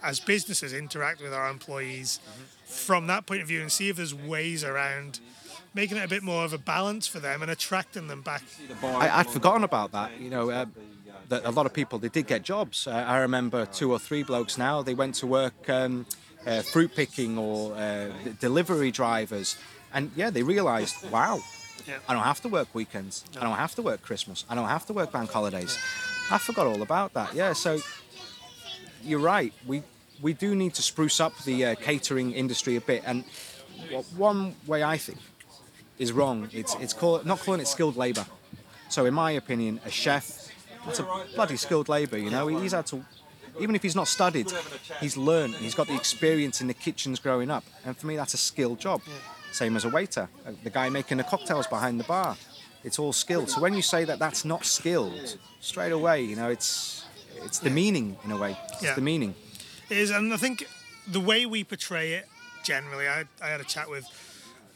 [0.02, 2.20] as businesses, interact with our employees
[2.66, 5.20] from that point of view, and see if there's ways around
[5.72, 8.42] making it a bit more of a balance for them and attracting them back.
[8.82, 10.10] I, I'd forgotten about that.
[10.20, 10.66] You know, uh,
[11.28, 12.86] that a lot of people they did get jobs.
[12.86, 16.06] Uh, I remember two or three blokes now they went to work um,
[16.46, 18.08] uh, fruit picking or uh,
[18.40, 19.56] delivery drivers,
[19.92, 21.40] and yeah, they realised, wow,
[21.86, 21.98] Yeah.
[22.08, 23.24] I don't have to work weekends.
[23.40, 24.44] I don't have to work Christmas.
[24.48, 25.78] I don't have to work bank holidays.
[26.30, 27.34] I forgot all about that.
[27.34, 27.78] Yeah, so
[29.02, 29.52] you're right.
[29.66, 29.82] We
[30.22, 33.02] we do need to spruce up the uh, catering industry a bit.
[33.06, 33.24] And
[34.16, 35.18] one way I think
[35.98, 36.48] is wrong.
[36.52, 38.26] It's it's called not calling it skilled labour.
[38.88, 40.45] So in my opinion, a chef,
[40.86, 42.16] that's a bloody skilled labour.
[42.18, 43.04] You know, he's had to.
[43.58, 44.52] Even if he's not studied,
[45.00, 45.54] he's learned.
[45.54, 48.78] He's got the experience in the kitchens growing up, and for me, that's a skilled
[48.80, 49.00] job.
[49.52, 52.36] Same as a waiter, uh, the guy making the cocktails behind the bar.
[52.84, 53.48] It's all skilled.
[53.48, 57.70] So when you say that that's not skilled, straight away, you know, it's it's the
[57.70, 58.56] meaning in a way.
[58.74, 58.94] It's Yeah.
[58.94, 59.34] the meaning.
[59.88, 60.66] It is, and I think
[61.10, 62.28] the way we portray it
[62.62, 64.04] generally, I, I had a chat with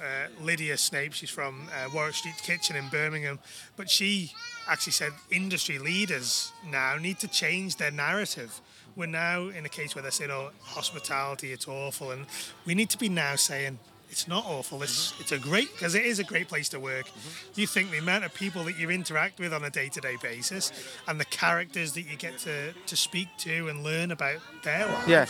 [0.00, 1.12] uh, Lydia Snape.
[1.12, 3.38] She's from uh, Warwick Street Kitchen in Birmingham,
[3.76, 4.32] but she
[4.68, 8.60] actually said industry leaders now need to change their narrative.
[8.96, 12.26] We're now in a case where they're saying, "Oh, hospitality, it's awful," and
[12.66, 13.78] we need to be now saying.
[14.12, 14.82] It's not awful.
[14.82, 17.06] It's it's a great because it is a great place to work.
[17.54, 20.72] You think the amount of people that you interact with on a day-to-day basis,
[21.06, 25.06] and the characters that you get to to speak to and learn about their lives
[25.08, 25.26] Yeah.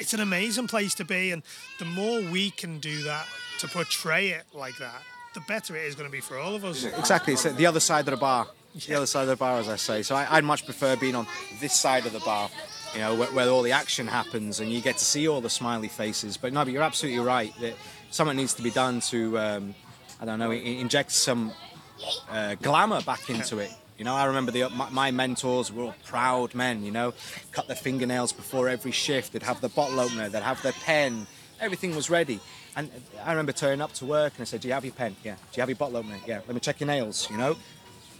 [0.00, 1.42] It's an amazing place to be and
[1.78, 3.26] the more we can do that
[3.58, 5.02] to portray it like that
[5.34, 7.34] the better it is going to be for all of us Exactly.
[7.34, 8.46] It's the other side of the bar.
[8.86, 10.02] The other side of the bar, as I say.
[10.02, 11.26] So I, I'd much prefer being on
[11.60, 12.48] this side of the bar,
[12.94, 15.50] you know, where, where all the action happens and you get to see all the
[15.50, 16.36] smiley faces.
[16.36, 17.74] But no, but you're absolutely right that
[18.10, 19.74] something needs to be done to, um,
[20.20, 21.52] I don't know, inject some
[22.30, 23.72] uh, glamour back into it.
[23.98, 26.84] You know, I remember the, my, my mentors were all proud men.
[26.84, 27.14] You know,
[27.50, 29.32] cut their fingernails before every shift.
[29.32, 30.28] They'd have the bottle opener.
[30.28, 31.26] They'd have their pen.
[31.60, 32.38] Everything was ready.
[32.76, 32.90] And
[33.24, 35.16] I remember turning up to work and I said, "Do you have your pen?
[35.24, 35.34] Yeah.
[35.34, 36.18] Do you have your bottle opener?
[36.26, 36.40] Yeah.
[36.46, 37.56] Let me check your nails." You know,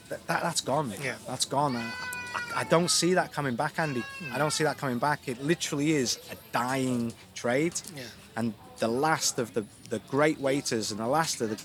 [0.09, 0.93] that, that that's gone.
[1.03, 1.15] Yeah.
[1.29, 1.77] That's gone.
[1.77, 1.93] I,
[2.35, 4.01] I, I don't see that coming back, Andy.
[4.01, 4.35] Hmm.
[4.35, 5.29] I don't see that coming back.
[5.29, 7.81] It literally is a dying trade.
[7.95, 8.03] Yeah.
[8.37, 11.63] And the last of the, the great waiters and the last of the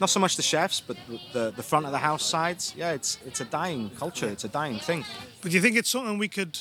[0.00, 0.96] not so much the chefs, but
[1.32, 2.74] the, the, front of the house sides.
[2.76, 4.28] Yeah, it's it's a dying culture.
[4.28, 5.04] It's a dying thing.
[5.42, 6.58] but do you think it's something we could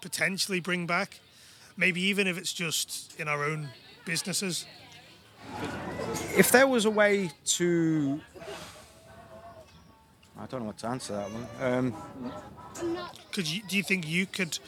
[0.00, 1.20] potentially bring back
[1.76, 3.68] maybe even if it's just in our own
[4.04, 4.66] businesses
[6.36, 8.20] If there was a way to,
[10.38, 11.46] I don't know what to answer that one.
[11.60, 12.32] Um,
[13.32, 14.58] could you do you think you could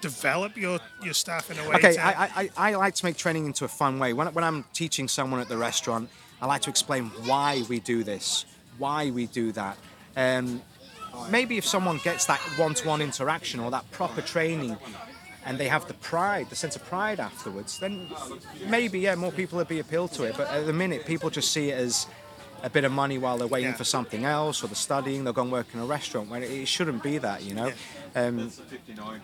[0.00, 3.04] develop your your staff in a way okay, to, I, I, I I like to
[3.04, 4.12] make training into a fun way.
[4.12, 8.04] When, when I'm teaching someone at the restaurant, I like to explain why we do
[8.04, 8.44] this,
[8.78, 9.76] why we do that.
[10.16, 10.62] Um,
[11.30, 14.76] maybe if someone gets that one-to-one interaction or that proper training,
[15.44, 18.08] and they have the pride, the sense of pride afterwards, then
[18.68, 20.36] maybe yeah, more people would be appealed to it.
[20.36, 22.06] But at the minute, people just see it as
[22.64, 23.76] a bit of money while they're waiting Yeah.
[23.76, 26.28] for something else, or they're studying, they'll go and work in a restaurant.
[26.30, 27.72] When it, shouldn't be that, you know.
[28.16, 28.50] Um,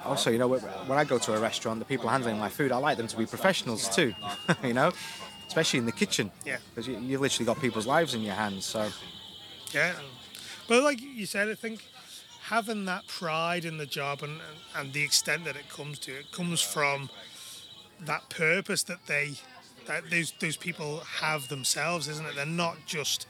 [0.04, 2.76] also, you know, when I go to a restaurant, the people handling my food, I
[2.76, 4.14] like them to be professionals too,
[4.62, 4.92] you know,
[5.52, 6.30] especially in the kitchen.
[6.46, 6.56] Yeah.
[6.70, 8.64] Because you, you literally got people's lives in your hands.
[8.64, 8.88] So
[9.74, 9.92] Yeah,
[10.66, 11.84] but like you said, I think
[12.44, 14.40] having that pride in the job and
[14.74, 17.10] and the extent that it comes to, it comes from
[18.00, 19.34] that purpose that they
[19.86, 22.34] that those those people have themselves, isn't it?
[22.34, 23.26] They're not just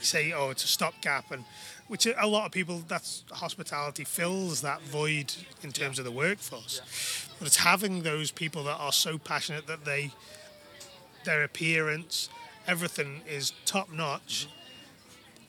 [0.00, 1.44] say, oh, it's a stopgap, and
[1.88, 5.32] which a lot of people that's hospitality fills that void
[5.62, 6.82] in terms of the workforce.
[7.38, 10.12] But it's having those people that are so passionate that they
[11.24, 12.28] their appearance,
[12.66, 14.48] everything is top notch.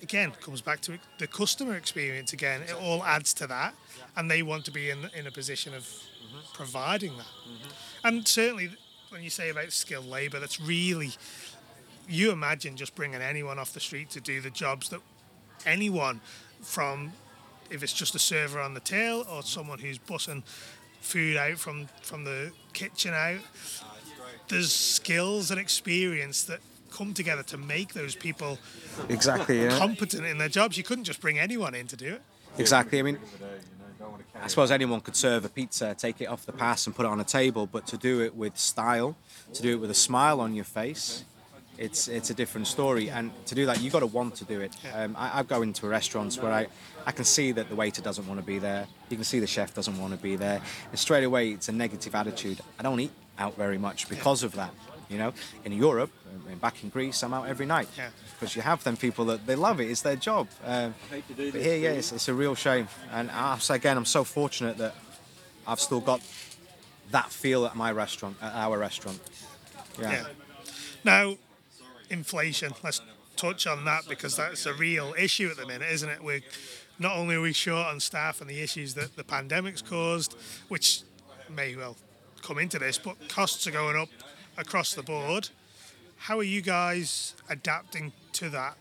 [0.02, 2.62] Again comes back to the customer experience again.
[2.62, 3.74] It all adds to that
[4.18, 5.88] and they want to be in, in a position of
[6.54, 7.26] providing that.
[7.26, 8.08] Mm-hmm.
[8.08, 8.72] And certainly
[9.10, 11.12] when you say about skilled labor that's really
[12.10, 15.00] you imagine just bringing anyone off the street to do the jobs that
[15.66, 16.20] anyone
[16.62, 17.14] from
[17.70, 20.44] if it's just a server on the tail or someone who's bussing
[21.00, 23.40] food out from from the kitchen out
[24.48, 26.60] there's skills and experience that
[26.92, 28.60] come together to make those people
[29.10, 29.78] exactly, yeah.
[29.78, 30.78] competent in their jobs.
[30.78, 32.22] You couldn't just bring anyone in to do it.
[32.58, 33.00] Exactly.
[33.00, 33.18] I mean,
[34.42, 37.10] I suppose anyone could serve a pizza, take it off the pass, and put it
[37.10, 37.66] on a table.
[37.66, 39.16] But to do it with style,
[39.54, 41.24] to do it with a smile on your face,
[41.78, 43.10] it's it's a different story.
[43.10, 44.76] And to do that, you've got to want to do it.
[44.94, 46.68] Um, I, I go into restaurants where I,
[47.08, 48.86] I can see that the waiter doesn't want to be there.
[49.10, 50.62] You can see the chef doesn't want to be there.
[50.92, 52.60] And straight away, it's a negative attitude.
[52.78, 54.74] I don't eat out very much because of that.
[55.10, 56.12] You know, in Europe,
[56.50, 58.10] um, back in Greece, I'm out every night Yeah.
[58.34, 59.90] because you have them people that they love it.
[59.92, 60.48] It's their job.
[60.66, 62.88] Um, but here, yeah, it's, it's a real shame.
[63.12, 64.96] And I, so again, I'm so fortunate that
[65.68, 66.22] I've still got
[67.12, 69.20] that feel at my restaurant, at our restaurant.
[70.00, 70.12] Yeah.
[70.12, 70.24] Yeah.
[71.04, 71.36] Now,
[72.10, 72.74] inflation.
[72.84, 73.02] Let's
[73.36, 76.24] touch on that because that's a real issue at the minute, isn't it?
[76.24, 76.42] We're
[76.98, 80.36] not only are we short on staff and the issues that the pandemic's caused,
[80.70, 81.02] which
[81.50, 81.98] may well
[82.44, 84.10] come into this, but costs are going up
[84.58, 85.50] across the board.
[86.18, 88.78] How are you guys adapting to that?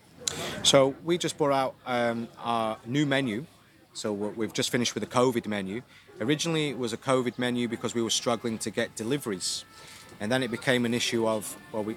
[0.62, 3.46] So we just brought out um, our new menu.
[3.94, 5.82] So we've just finished with the COVID menu.
[6.20, 9.64] Originally, it was a COVID menu because we were struggling to get deliveries,
[10.20, 11.96] and then it became an issue of well, we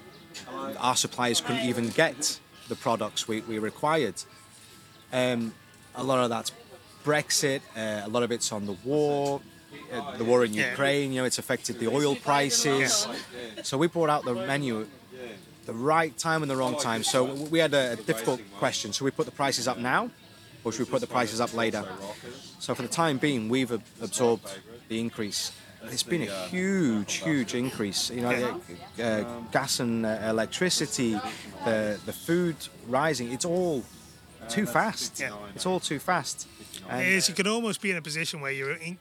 [0.78, 4.14] our suppliers couldn't even get the products we, we required.
[5.12, 5.54] Um,
[5.94, 6.52] a lot of that's
[7.04, 7.60] Brexit.
[7.76, 9.40] Uh, a lot of it's on the war,
[10.18, 11.12] the war in Ukraine.
[11.12, 13.06] You know, it's affected the oil prices.
[13.62, 14.86] So we brought out the menu
[15.66, 17.02] the right time and the wrong time.
[17.02, 18.92] So we had a, difficult question.
[18.92, 20.10] So we put the prices up now,
[20.64, 21.84] or should we put the prices up later?
[22.60, 24.48] So for the time being, we've absorbed
[24.88, 25.52] the increase.
[25.84, 28.10] It's been a huge, huge increase.
[28.10, 28.60] You know,
[28.98, 31.12] uh, uh, gas and uh, electricity,
[31.64, 32.56] the the food
[32.88, 33.32] rising.
[33.32, 33.84] It's all
[34.48, 35.22] too fast.
[35.54, 36.48] It's all too fast.
[36.88, 38.98] And- you can almost be in a position where you're in,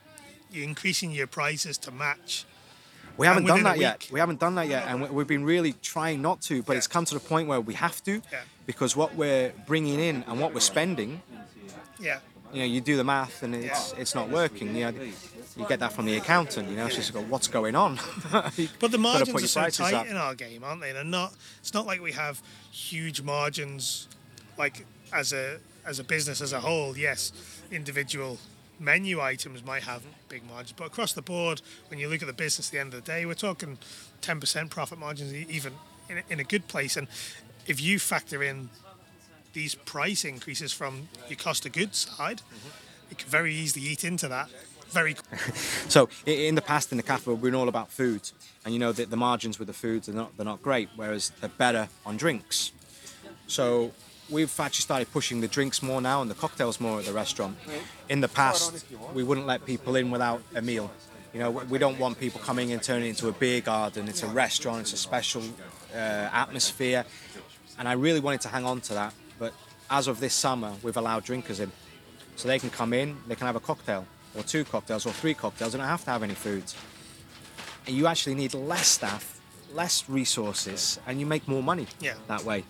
[0.51, 2.45] you're increasing your prices to match.
[3.17, 4.07] We haven't done that yet.
[4.11, 6.61] We haven't done that yet, and we- we've been really trying not to.
[6.63, 6.77] But Yeah.
[6.79, 8.41] it's come to the point where we have to, Yeah.
[8.65, 11.21] because what we're bringing in and what we're spending,
[11.97, 12.19] Yeah.
[12.51, 14.75] you know, you do the math and it's it's not working.
[14.75, 15.01] You know,
[15.57, 16.69] you get that from the accountant.
[16.69, 17.99] You know, it's just go, what's going on?
[18.79, 20.07] But the margins are so tight up.
[20.07, 20.91] in our game, aren't they?
[20.91, 21.33] They're not.
[21.61, 24.07] It's not like we have huge margins,
[24.57, 26.97] like as a as a business as a whole.
[26.97, 27.31] Yes,
[27.71, 28.39] individual
[28.79, 32.33] menu items might have big margins, but across the board, when you look at the
[32.33, 33.77] business at the end of the day, we're talking
[34.21, 35.73] ten percent profit margins, even
[36.09, 36.97] in a, in a good place.
[36.97, 37.07] And
[37.67, 38.69] if you factor in
[39.53, 43.11] these price increases from your cost of goods side, mm-hmm.
[43.11, 44.49] it can very easily eat into that.
[44.89, 45.15] Very
[45.89, 48.31] So in the past, in the cafe, we've been all about food,
[48.63, 51.31] and you know the, the margins with the foods are not they're not great, whereas
[51.41, 52.71] they're better on drinks.
[53.47, 53.91] So
[54.29, 57.57] we've actually started pushing the drinks more now and the cocktails more at the restaurant.
[58.09, 60.91] In the past, we wouldn't let people in without a meal.
[61.33, 64.07] You know, we don't want people coming and turning it into a beer garden.
[64.07, 64.81] It's a restaurant.
[64.81, 65.43] It's a special
[65.93, 67.05] uh, atmosphere,
[67.77, 69.13] and I really wanted to hang on to that.
[69.37, 69.53] But
[69.89, 71.71] as of this summer, we've allowed drinkers in,
[72.37, 75.33] so they can come in, they can have a cocktail or two cocktails or three
[75.33, 75.73] cocktails.
[75.73, 76.63] They don't have to have any food.
[77.85, 79.39] And you actually need less staff,
[79.73, 82.15] less resources, and you make more money Yeah.
[82.27, 82.63] that way.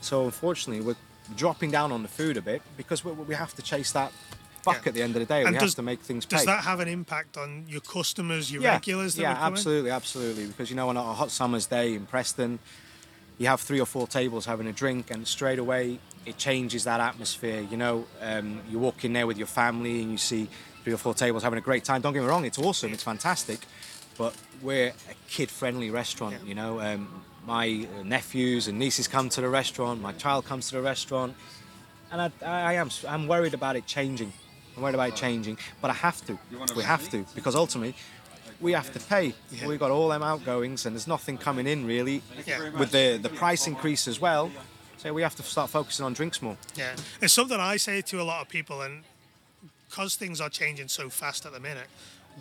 [0.00, 0.96] So unfortunately, we're
[1.36, 4.12] dropping down on the food a bit because we, we have to chase that
[4.64, 4.88] buck Yeah.
[4.88, 5.42] at the end of the day.
[5.42, 6.36] And we does- have to make things pay.
[6.36, 10.46] Does that have an impact on your customers, your yeah, regulars that yeah, absolutely, absolutely.
[10.46, 12.58] Because you know, on a hot summer's day in Preston,
[13.38, 17.00] you have three or four tables having a drink, and straight away it changes that
[17.00, 17.60] atmosphere.
[17.70, 20.48] You know, um, you walk in there with your family and you see
[20.82, 22.00] three or four tables having a great time.
[22.00, 23.60] Don't get me wrong, it's awesome, it's fantastic,
[24.16, 26.36] but we're a kid-friendly restaurant.
[26.44, 30.68] You know, um, my uh, nephews and nieces come to the restaurant, my child comes
[30.68, 31.34] to the restaurant,
[32.12, 34.32] and I, I am I'm worried about it changing.
[34.76, 36.38] I'm worried about it changing, but I have to.
[36.76, 37.94] We have to because ultimately
[38.60, 39.34] we have to pay.
[39.50, 39.66] Yeah.
[39.66, 42.22] We've got all them outgoings, and there's nothing coming in really.
[42.46, 42.68] Yeah.
[42.78, 44.50] With the the price increase as well,
[44.98, 46.58] so we have to start focusing on drinks more.
[46.76, 49.04] Yeah, it's something I say to a lot of people, and
[49.88, 51.88] because things are changing so fast at the minute,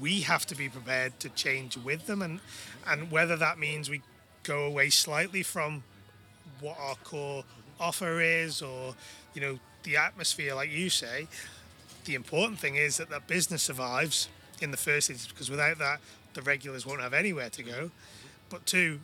[0.01, 2.41] we have to be prepared to change with them, and
[2.85, 4.01] and whether that means we
[4.47, 5.83] go away slightly from
[6.61, 7.43] what our core
[7.79, 8.95] offer is, or
[9.33, 11.27] you know the atmosphere, like you say.
[12.05, 14.29] The important thing is that that business survives
[14.61, 15.99] in the first instance, because without that,
[16.33, 17.91] the regulars won't have anywhere to go.
[18.49, 18.99] But two,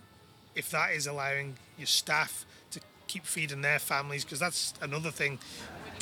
[0.55, 5.39] if that is allowing your staff to keep feeding their families, because that's another thing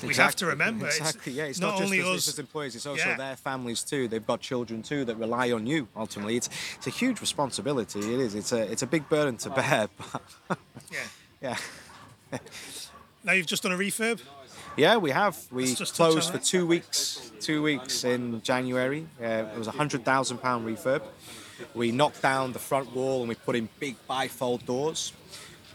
[0.08, 0.88] we have to Exactly, remember.
[0.88, 1.34] It's Exactly.
[1.34, 1.44] yeah.
[1.46, 2.16] It's not, not, only just, us.
[2.18, 2.76] It's just employees.
[2.76, 3.18] It's also Yeah.
[3.18, 4.08] their families too.
[4.08, 5.88] They've got children too that rely on you.
[5.96, 8.00] Ultimately, it's it's a huge responsibility.
[8.00, 8.36] It is.
[8.36, 9.88] It's a it's a big burden to bear.
[10.48, 10.58] But
[10.92, 11.00] yeah.
[12.32, 12.38] yeah.
[13.24, 14.20] Now you've just done a refurb.
[14.78, 15.38] Yeah, we have.
[15.52, 17.32] We just closed for two weeks.
[17.42, 19.06] Two weeks in January.
[19.22, 21.02] Uh, it was a hundred thousand pound refurb.
[21.76, 25.14] We knocked down the front wall and we put in big bifold doors.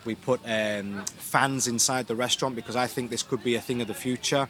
[0.07, 3.83] We put um, fans inside the restaurant because I think this could be a thing
[3.83, 4.49] of the future.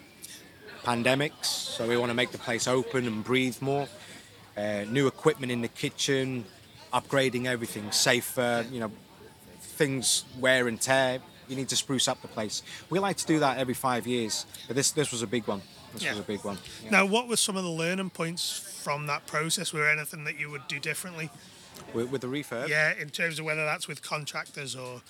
[0.83, 3.87] Pandemics, so we want to make the place open and breathe more.
[4.55, 6.45] Uh, new equipment in the kitchen,
[6.93, 8.65] upgrading everything, safer.
[8.71, 8.91] You know,
[9.59, 11.19] things wear and tear.
[11.49, 12.61] You need to spruce up the place.
[12.89, 15.61] We like to do that every five years, but this this was a big one.
[15.93, 16.11] This Yeah.
[16.11, 16.57] was a big one.
[16.83, 16.91] Yeah.
[16.91, 19.73] Now, what were some of the learning points from that process?
[19.73, 21.29] Were there anything that you would do differently?
[21.93, 22.67] With, with the refurb.
[22.69, 25.01] Yeah, in terms of whether that's with contractors or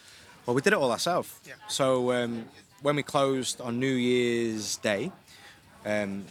[0.47, 1.29] Well, we did it all ourselves.
[1.45, 1.53] Yeah.
[1.67, 2.45] So um,
[2.81, 5.11] when we closed on New Year's Day,
[5.85, 6.23] um,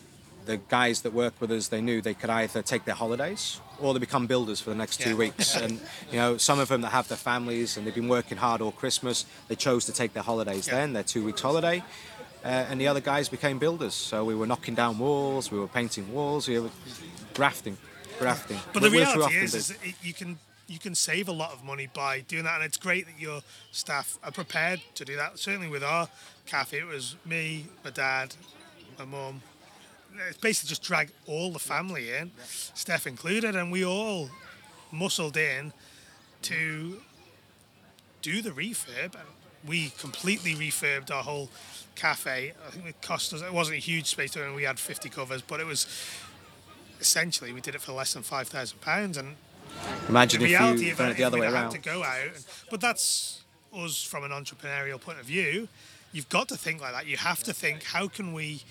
[0.47, 3.93] the guys that worked with us, they knew they could either take their holidays or
[3.93, 5.17] they become builders for the next two Yeah.
[5.17, 5.55] weeks.
[5.55, 5.73] and
[6.11, 8.73] you know, some of them that have their families and they've been working hard all
[8.73, 10.77] Christmas, they chose to take their holidays Yeah.
[10.77, 11.85] then, their two weeks holiday.
[12.45, 13.93] uh, and the other guys became builders.
[13.95, 16.71] So we were knocking down walls, we were painting walls, we were
[17.35, 17.77] grafting,
[18.21, 18.61] grafting.
[18.73, 20.39] But the reality is, is you can
[20.69, 23.41] you can save a lot of money by doing that, and it's great that your
[23.71, 25.39] staff are prepared to do that.
[25.39, 26.09] Certainly with our
[26.47, 28.35] cafe, it was me, my dad,
[28.99, 29.43] my mum.
[30.29, 34.31] It's basically just drag all the family in, Steph included, and we all
[34.91, 35.73] muscled in
[36.43, 37.01] to
[38.23, 39.15] do the refurb.
[39.15, 39.29] And
[39.67, 41.51] we completely refurbed our whole
[41.95, 42.53] cafe.
[42.67, 43.43] I think it cost us.
[43.43, 45.87] It wasn't a huge space, and we had 50 covers, but it was
[47.01, 49.37] essentially we did it for less than five thousand pounds, and
[50.09, 51.71] Imagine the if reality you of it, it the other way around.
[51.73, 52.45] to go out.
[52.71, 53.43] But that's
[53.75, 55.69] us from an entrepreneurial point of view.
[56.13, 57.07] You've got to think like that.
[57.07, 58.63] You have to think, how can we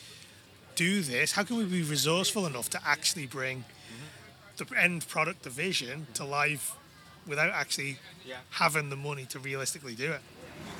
[0.75, 1.33] do this?
[1.33, 3.65] How can we be resourceful enough to actually bring
[4.57, 6.75] the end product, the vision, to life
[7.27, 7.97] without actually
[8.51, 10.21] having the money to realistically do it?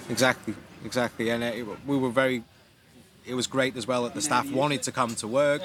[0.10, 2.44] Exactly, exactly, and it, we were very.
[3.26, 5.64] It was great as well that the staff wanted to come to work,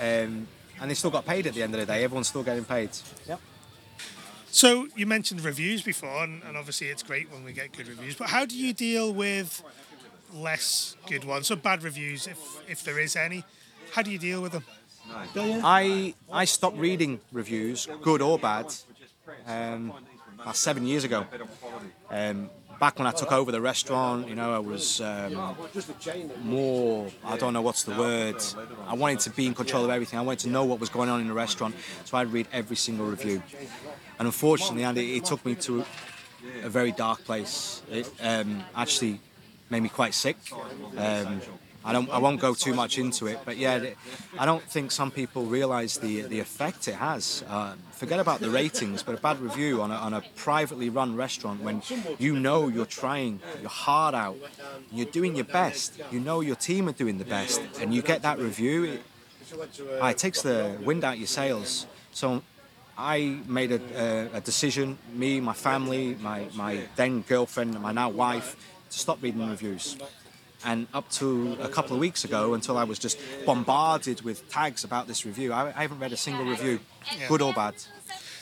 [0.00, 0.48] um,
[0.80, 2.02] and they still got paid at the end of the day.
[2.02, 2.88] Everyone's still getting paid.
[3.28, 3.38] Yep.
[4.56, 8.16] So you mentioned reviews before, and, and obviously it's great when we get good reviews.
[8.16, 9.62] But how do you deal with
[10.32, 13.44] less good ones, or bad reviews, if if there is any?
[13.92, 14.64] How do you deal with them?
[15.62, 18.72] I I stopped reading reviews, good or bad,
[19.46, 19.92] um,
[20.40, 21.26] about seven years ago.
[22.08, 22.48] Um,
[22.80, 25.54] back when I took over the restaurant, you know, I was um,
[26.44, 27.10] more.
[27.26, 28.42] I don't know what's the word.
[28.86, 30.18] I wanted to be in control of everything.
[30.18, 31.74] I wanted to know what was going on in the restaurant,
[32.06, 33.42] so I'd read every single review.
[34.18, 35.84] And unfortunately, Andy, it took me to
[36.62, 37.82] a very dark place.
[37.90, 39.20] It um, actually
[39.70, 40.36] made me quite sick.
[40.96, 41.40] Um,
[41.86, 42.10] I don't.
[42.10, 43.90] I won't go too much into it, but yeah,
[44.36, 47.44] I don't think some people realise the the effect it has.
[47.48, 51.14] Uh, forget about the ratings, but a bad review on a, on a privately run
[51.14, 51.82] restaurant when
[52.18, 54.36] you know you're trying your heart out,
[54.90, 58.20] you're doing your best, you know your team are doing the best, and you get
[58.22, 59.02] that review, it,
[60.00, 61.86] ah, it takes the wind out your sails.
[62.10, 62.42] So
[62.98, 63.80] I made a,
[64.34, 68.56] a, a decision, me, my family, my, my then girlfriend, my now wife,
[68.90, 69.96] to stop reading reviews.
[70.64, 74.82] And up to a couple of weeks ago, until I was just bombarded with tags
[74.84, 76.80] about this review, I, I haven't read a single review,
[77.28, 77.74] good or bad.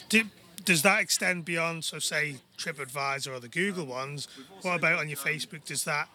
[0.09, 0.23] Do,
[0.65, 4.29] does that extend beyond, so say TripAdvisor or the Google ones?
[4.63, 5.65] What about on your Facebook?
[5.65, 6.09] Does that?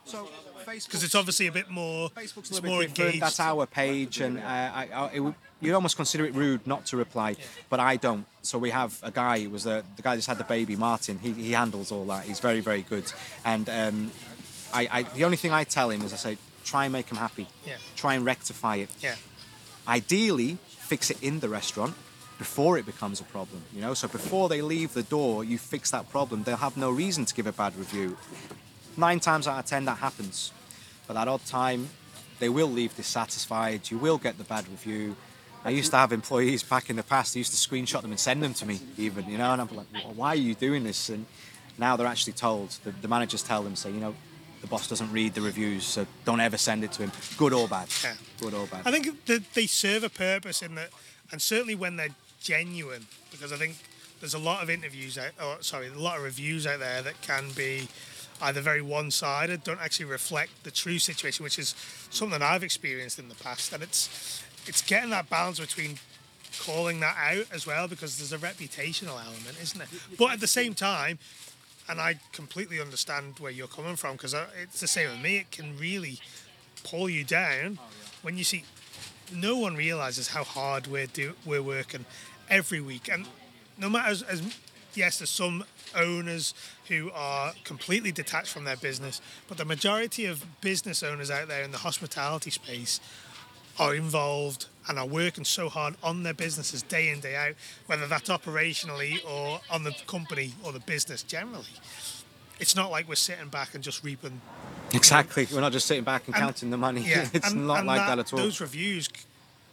[0.65, 2.09] Because it's obviously a bit more.
[2.11, 2.99] Facebook's a little more bit different.
[3.15, 3.23] engaged.
[3.23, 6.85] That's our page, and uh, I, I, it, would- you'd almost consider it rude not
[6.87, 7.35] to reply,
[7.69, 8.25] but I don't.
[8.41, 9.37] So we have a guy.
[9.37, 11.19] It was the, the guy that just had the baby, Martin.
[11.19, 12.25] He, he handles all that.
[12.25, 13.11] He's very very good.
[13.43, 14.11] And um,
[14.73, 17.17] I, I, the only thing I tell him is I say, try and make him
[17.17, 17.47] happy.
[17.65, 17.75] Yeah.
[17.95, 18.89] Try and rectify it.
[19.01, 19.15] Yeah.
[19.87, 21.95] Ideally, fix it in the restaurant
[22.37, 23.63] before it becomes a problem.
[23.73, 26.43] You know, so before they leave the door, you fix that problem.
[26.43, 28.17] They'll have no reason to give a bad review.
[28.95, 30.51] Nine times out of ten, that happens.
[31.07, 31.89] But that odd time,
[32.39, 33.89] they will leave dissatisfied.
[33.91, 35.15] You will get the bad review.
[35.65, 37.33] I used to have employees back in the past.
[37.33, 39.29] They used to screenshot them and send them to me, even.
[39.29, 41.09] You know, and I'm like, "Well, why are you doing this?
[41.09, 41.25] And
[41.77, 42.69] now they're actually told.
[42.83, 44.15] The, the managers tell them, say, you know,
[44.61, 47.67] the boss doesn't read the reviews, so don't ever send it to him, good or
[47.67, 47.87] bad.
[48.03, 48.15] Yeah.
[48.39, 48.81] Good or bad.
[48.85, 50.89] I think that they serve a purpose in that,
[51.31, 53.77] and certainly when they're genuine, because I think
[54.19, 57.21] there's a lot of interviews out, or sorry, a lot of reviews out there that
[57.21, 57.87] can be
[58.41, 61.75] either very one-sided, don't actually reflect the true situation, which is
[62.09, 65.97] something I've experienced in the past, and it's it's getting that balance between
[66.59, 69.87] calling that out as well, because there's a reputational element, isn't it?
[70.17, 71.19] But at the same time,
[71.89, 75.37] and I completely understand where you're coming from because it's the same with me.
[75.37, 76.19] It can really
[76.83, 77.79] pull you down
[78.21, 78.63] when you see
[79.33, 82.05] no one realizes how hard we're do we're working
[82.49, 83.25] every week, and
[83.77, 84.41] no matter as, as
[84.93, 85.63] yes, there's some
[85.95, 86.53] owners
[86.87, 91.63] who are completely detached from their business, but the majority of business owners out there
[91.63, 92.99] in the hospitality space
[93.79, 97.53] are involved and are working so hard on their businesses day in day out,
[97.85, 101.65] whether that's operationally or on the company or the business generally.
[102.59, 104.41] It's not like we're sitting back and just reaping.
[104.93, 105.47] Exactly.
[105.51, 107.01] We're not just sitting back and, And- counting the money.
[107.07, 108.39] Yeah, it's and- not and like that, at all.
[108.39, 109.07] Those reviews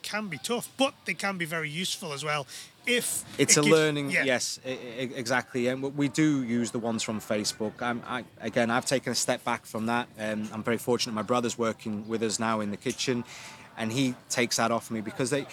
[0.02, 2.46] can be tough, but they can be very useful as well.
[2.86, 4.22] If It's it a gives- learning, yeah.
[4.22, 5.66] yes, exactly.
[5.66, 7.82] And we do use the ones from Facebook.
[7.82, 10.07] I'm, I, again, I've taken a step back from that.
[10.20, 11.12] Um, I'm very fortunate.
[11.12, 13.24] My brother's working with us now in the kitchen,
[13.77, 15.47] and he takes that off me because they.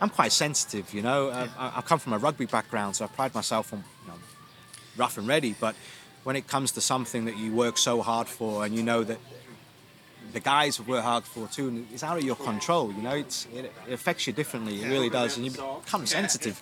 [0.00, 1.30] I'm quite sensitive, you know.
[1.30, 4.18] I, I, I come from a rugby background, so I pride myself on you know,
[4.96, 5.56] rough and ready.
[5.58, 5.74] But
[6.22, 9.18] when it comes to something that you work so hard for, and you know that
[10.32, 12.92] the guys worked hard for too, and it's out of your control.
[12.92, 14.82] You know, it's it, it affects you differently.
[14.82, 16.60] It really does, and you become sensitive.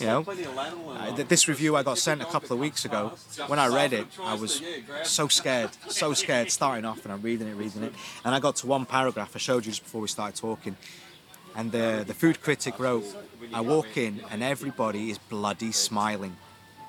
[0.00, 3.12] You know, uh, this review I got sent a couple of weeks ago.
[3.46, 4.62] When I read it, I was
[5.04, 6.50] so scared, so scared.
[6.50, 7.92] Starting off, and I'm reading it, reading it,
[8.24, 9.32] and I got to one paragraph.
[9.34, 10.76] I showed you just before we started talking,
[11.56, 13.04] and the the food critic wrote,
[13.52, 16.36] "I walk in, and everybody is bloody smiling.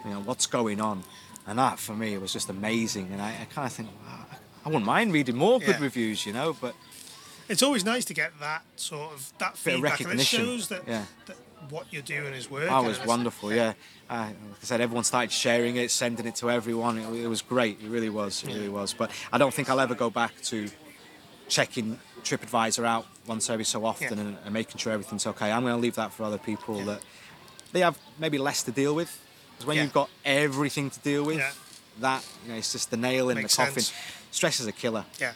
[0.06, 1.04] You know, what's going on?"
[1.48, 3.90] And that for me was just amazing, and I, I kind of think.
[4.06, 4.26] Wow,
[4.66, 5.82] I wouldn't mind reading more good Yeah.
[5.82, 6.76] reviews, you know, but
[7.48, 10.68] It's always nice to get that sort of that Bit of feedback, and it shows
[10.68, 11.06] that, yeah.
[11.26, 11.36] that
[11.70, 12.70] what you're doing is working.
[12.70, 13.74] And was wonderful, yeah.
[14.10, 16.98] Uh, like I said, everyone started sharing it, sending it to everyone.
[17.00, 18.94] It, it was great, it really was, it really was.
[18.94, 20.70] But I don't think I'll ever go back to
[21.48, 24.24] checking TripAdvisor out once every so often Yeah.
[24.26, 25.52] and, and making sure everything's okay.
[25.52, 27.02] I'm going to leave that for other people that
[27.72, 29.20] they have maybe less to deal with.
[29.54, 31.42] Because when you've got everything to deal with,
[32.00, 33.82] that you know, it's just the nail in Makes the coffin.
[33.84, 33.94] sense.
[34.32, 35.06] Stress is a killer.
[35.20, 35.34] Yeah.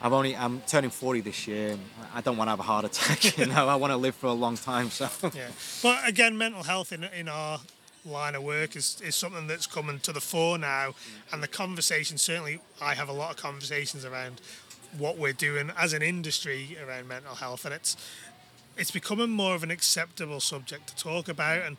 [0.00, 1.70] I've only I'm turning 40 this year.
[1.70, 1.80] And
[2.14, 3.38] I don't want to have a heart attack.
[3.38, 4.90] You know, I want to live for a long time.
[4.90, 5.48] So Yeah,
[5.82, 7.60] but again, mental health in in our
[8.04, 11.32] line of work is, is something that's coming to the fore now, mm.
[11.32, 14.40] and the conversation certainly I have a lot of conversations around
[14.96, 17.96] what we're doing as an industry around mental health, and it's
[18.76, 21.78] it's becoming more of an acceptable subject to talk about, and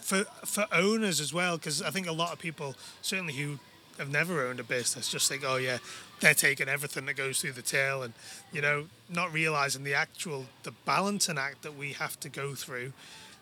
[0.00, 3.58] for for owners as well, because I think a lot of people certainly who
[3.98, 5.78] have never owned a business just think, oh yeah,
[6.20, 8.14] they're taking everything that goes through the tail, and
[8.52, 12.92] you know, not realizing the actual the balancing act that we have to go through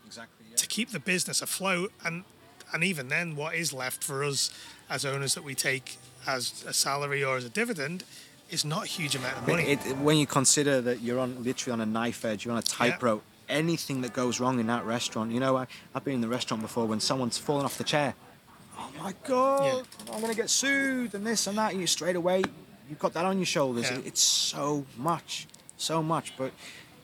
[0.06, 0.46] exactly.
[0.56, 2.24] to keep the business afloat, and
[2.72, 4.50] and even then, what is left for us
[4.88, 8.04] as owners that we take as a salary or as a dividend
[8.50, 9.64] is not a huge amount of money.
[9.64, 12.58] It, it- when you consider that you're on literally on a knife edge, you're on
[12.58, 13.22] a tightrope.
[13.48, 16.62] Anything that goes wrong in that restaurant, you know, I, I've been in the restaurant
[16.62, 18.14] before when someone's fallen off the chair.
[18.82, 21.72] Oh my god, I'm gonna get sued and this and that.
[21.72, 22.42] And you straight away,
[22.88, 23.90] you've got that on your shoulders.
[23.90, 23.98] Yeah.
[24.04, 26.36] It's so much, so much.
[26.36, 26.52] But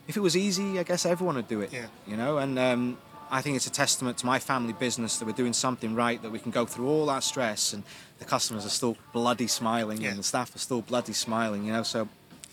[0.07, 1.72] if it was easy, I guess everyone would do it.
[1.72, 1.87] Yeah.
[2.07, 2.99] You know, and um,
[3.31, 6.31] I think it's a testament to my family business that we're doing something right, that
[6.31, 7.83] we can go through all that stress and
[8.18, 10.11] the customers are still bloody smiling Yeah.
[10.11, 11.64] and the staff are still bloody smiling.
[11.64, 12.09] You know, so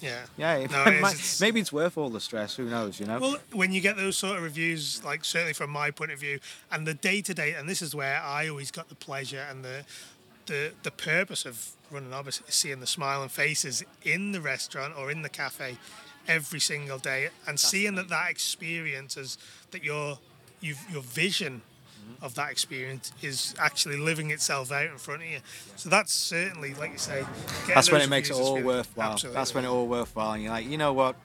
[0.06, 2.56] yeah, yeah, it No, it might- it's- maybe it's worth all the stress.
[2.56, 2.99] Who knows?
[2.99, 3.20] You know.
[3.20, 6.39] Well, when you get those sort of reviews, like certainly from my point of view,
[6.72, 9.64] and the day to day, and this is where I always got the pleasure and
[9.64, 9.86] the
[10.45, 15.22] the the purpose of running is seeing the smiling faces in the restaurant or in
[15.22, 15.78] the cafe
[16.28, 19.38] every single day, and seeing that that experience is
[19.72, 20.20] that your
[20.62, 21.62] you've, your vision.
[22.22, 25.39] Of that experience is actually living itself out in front of you.
[25.76, 27.26] So that's certainly, like you say,
[27.68, 29.12] That's when it makes it all really- worthwhile.
[29.14, 29.36] Absolutely.
[29.39, 30.34] That's when it all worthwhile.
[30.34, 31.16] And you're like, you know what?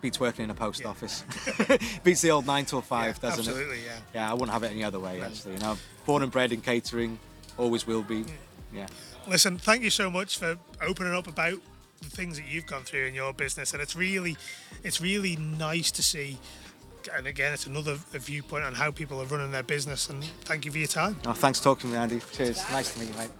[0.00, 0.88] Beats working in a post Yeah.
[0.88, 1.24] office.
[2.04, 3.48] Beats the old nine till five, Yeah, doesn't it?
[3.48, 3.98] absolutely, yeah.
[4.14, 5.20] Yeah, I wouldn't have it any other way.
[5.20, 5.76] Actually, you know,
[6.06, 7.18] born and bred in catering,
[7.56, 8.24] always will be.
[8.72, 8.86] Yeah.
[9.26, 11.58] Listen, thank you so much for opening up about
[12.00, 14.36] the things that you've gone through in your business, and it's really,
[14.84, 16.38] it's really nice to see.
[17.16, 20.08] And again, it's another viewpoint on how people are running their business.
[20.08, 21.16] And thank you for your time.
[21.26, 22.20] Oh, thanks for talking to me, Andy.
[22.32, 22.58] Cheers.
[22.70, 23.30] Nice to meet you, mate.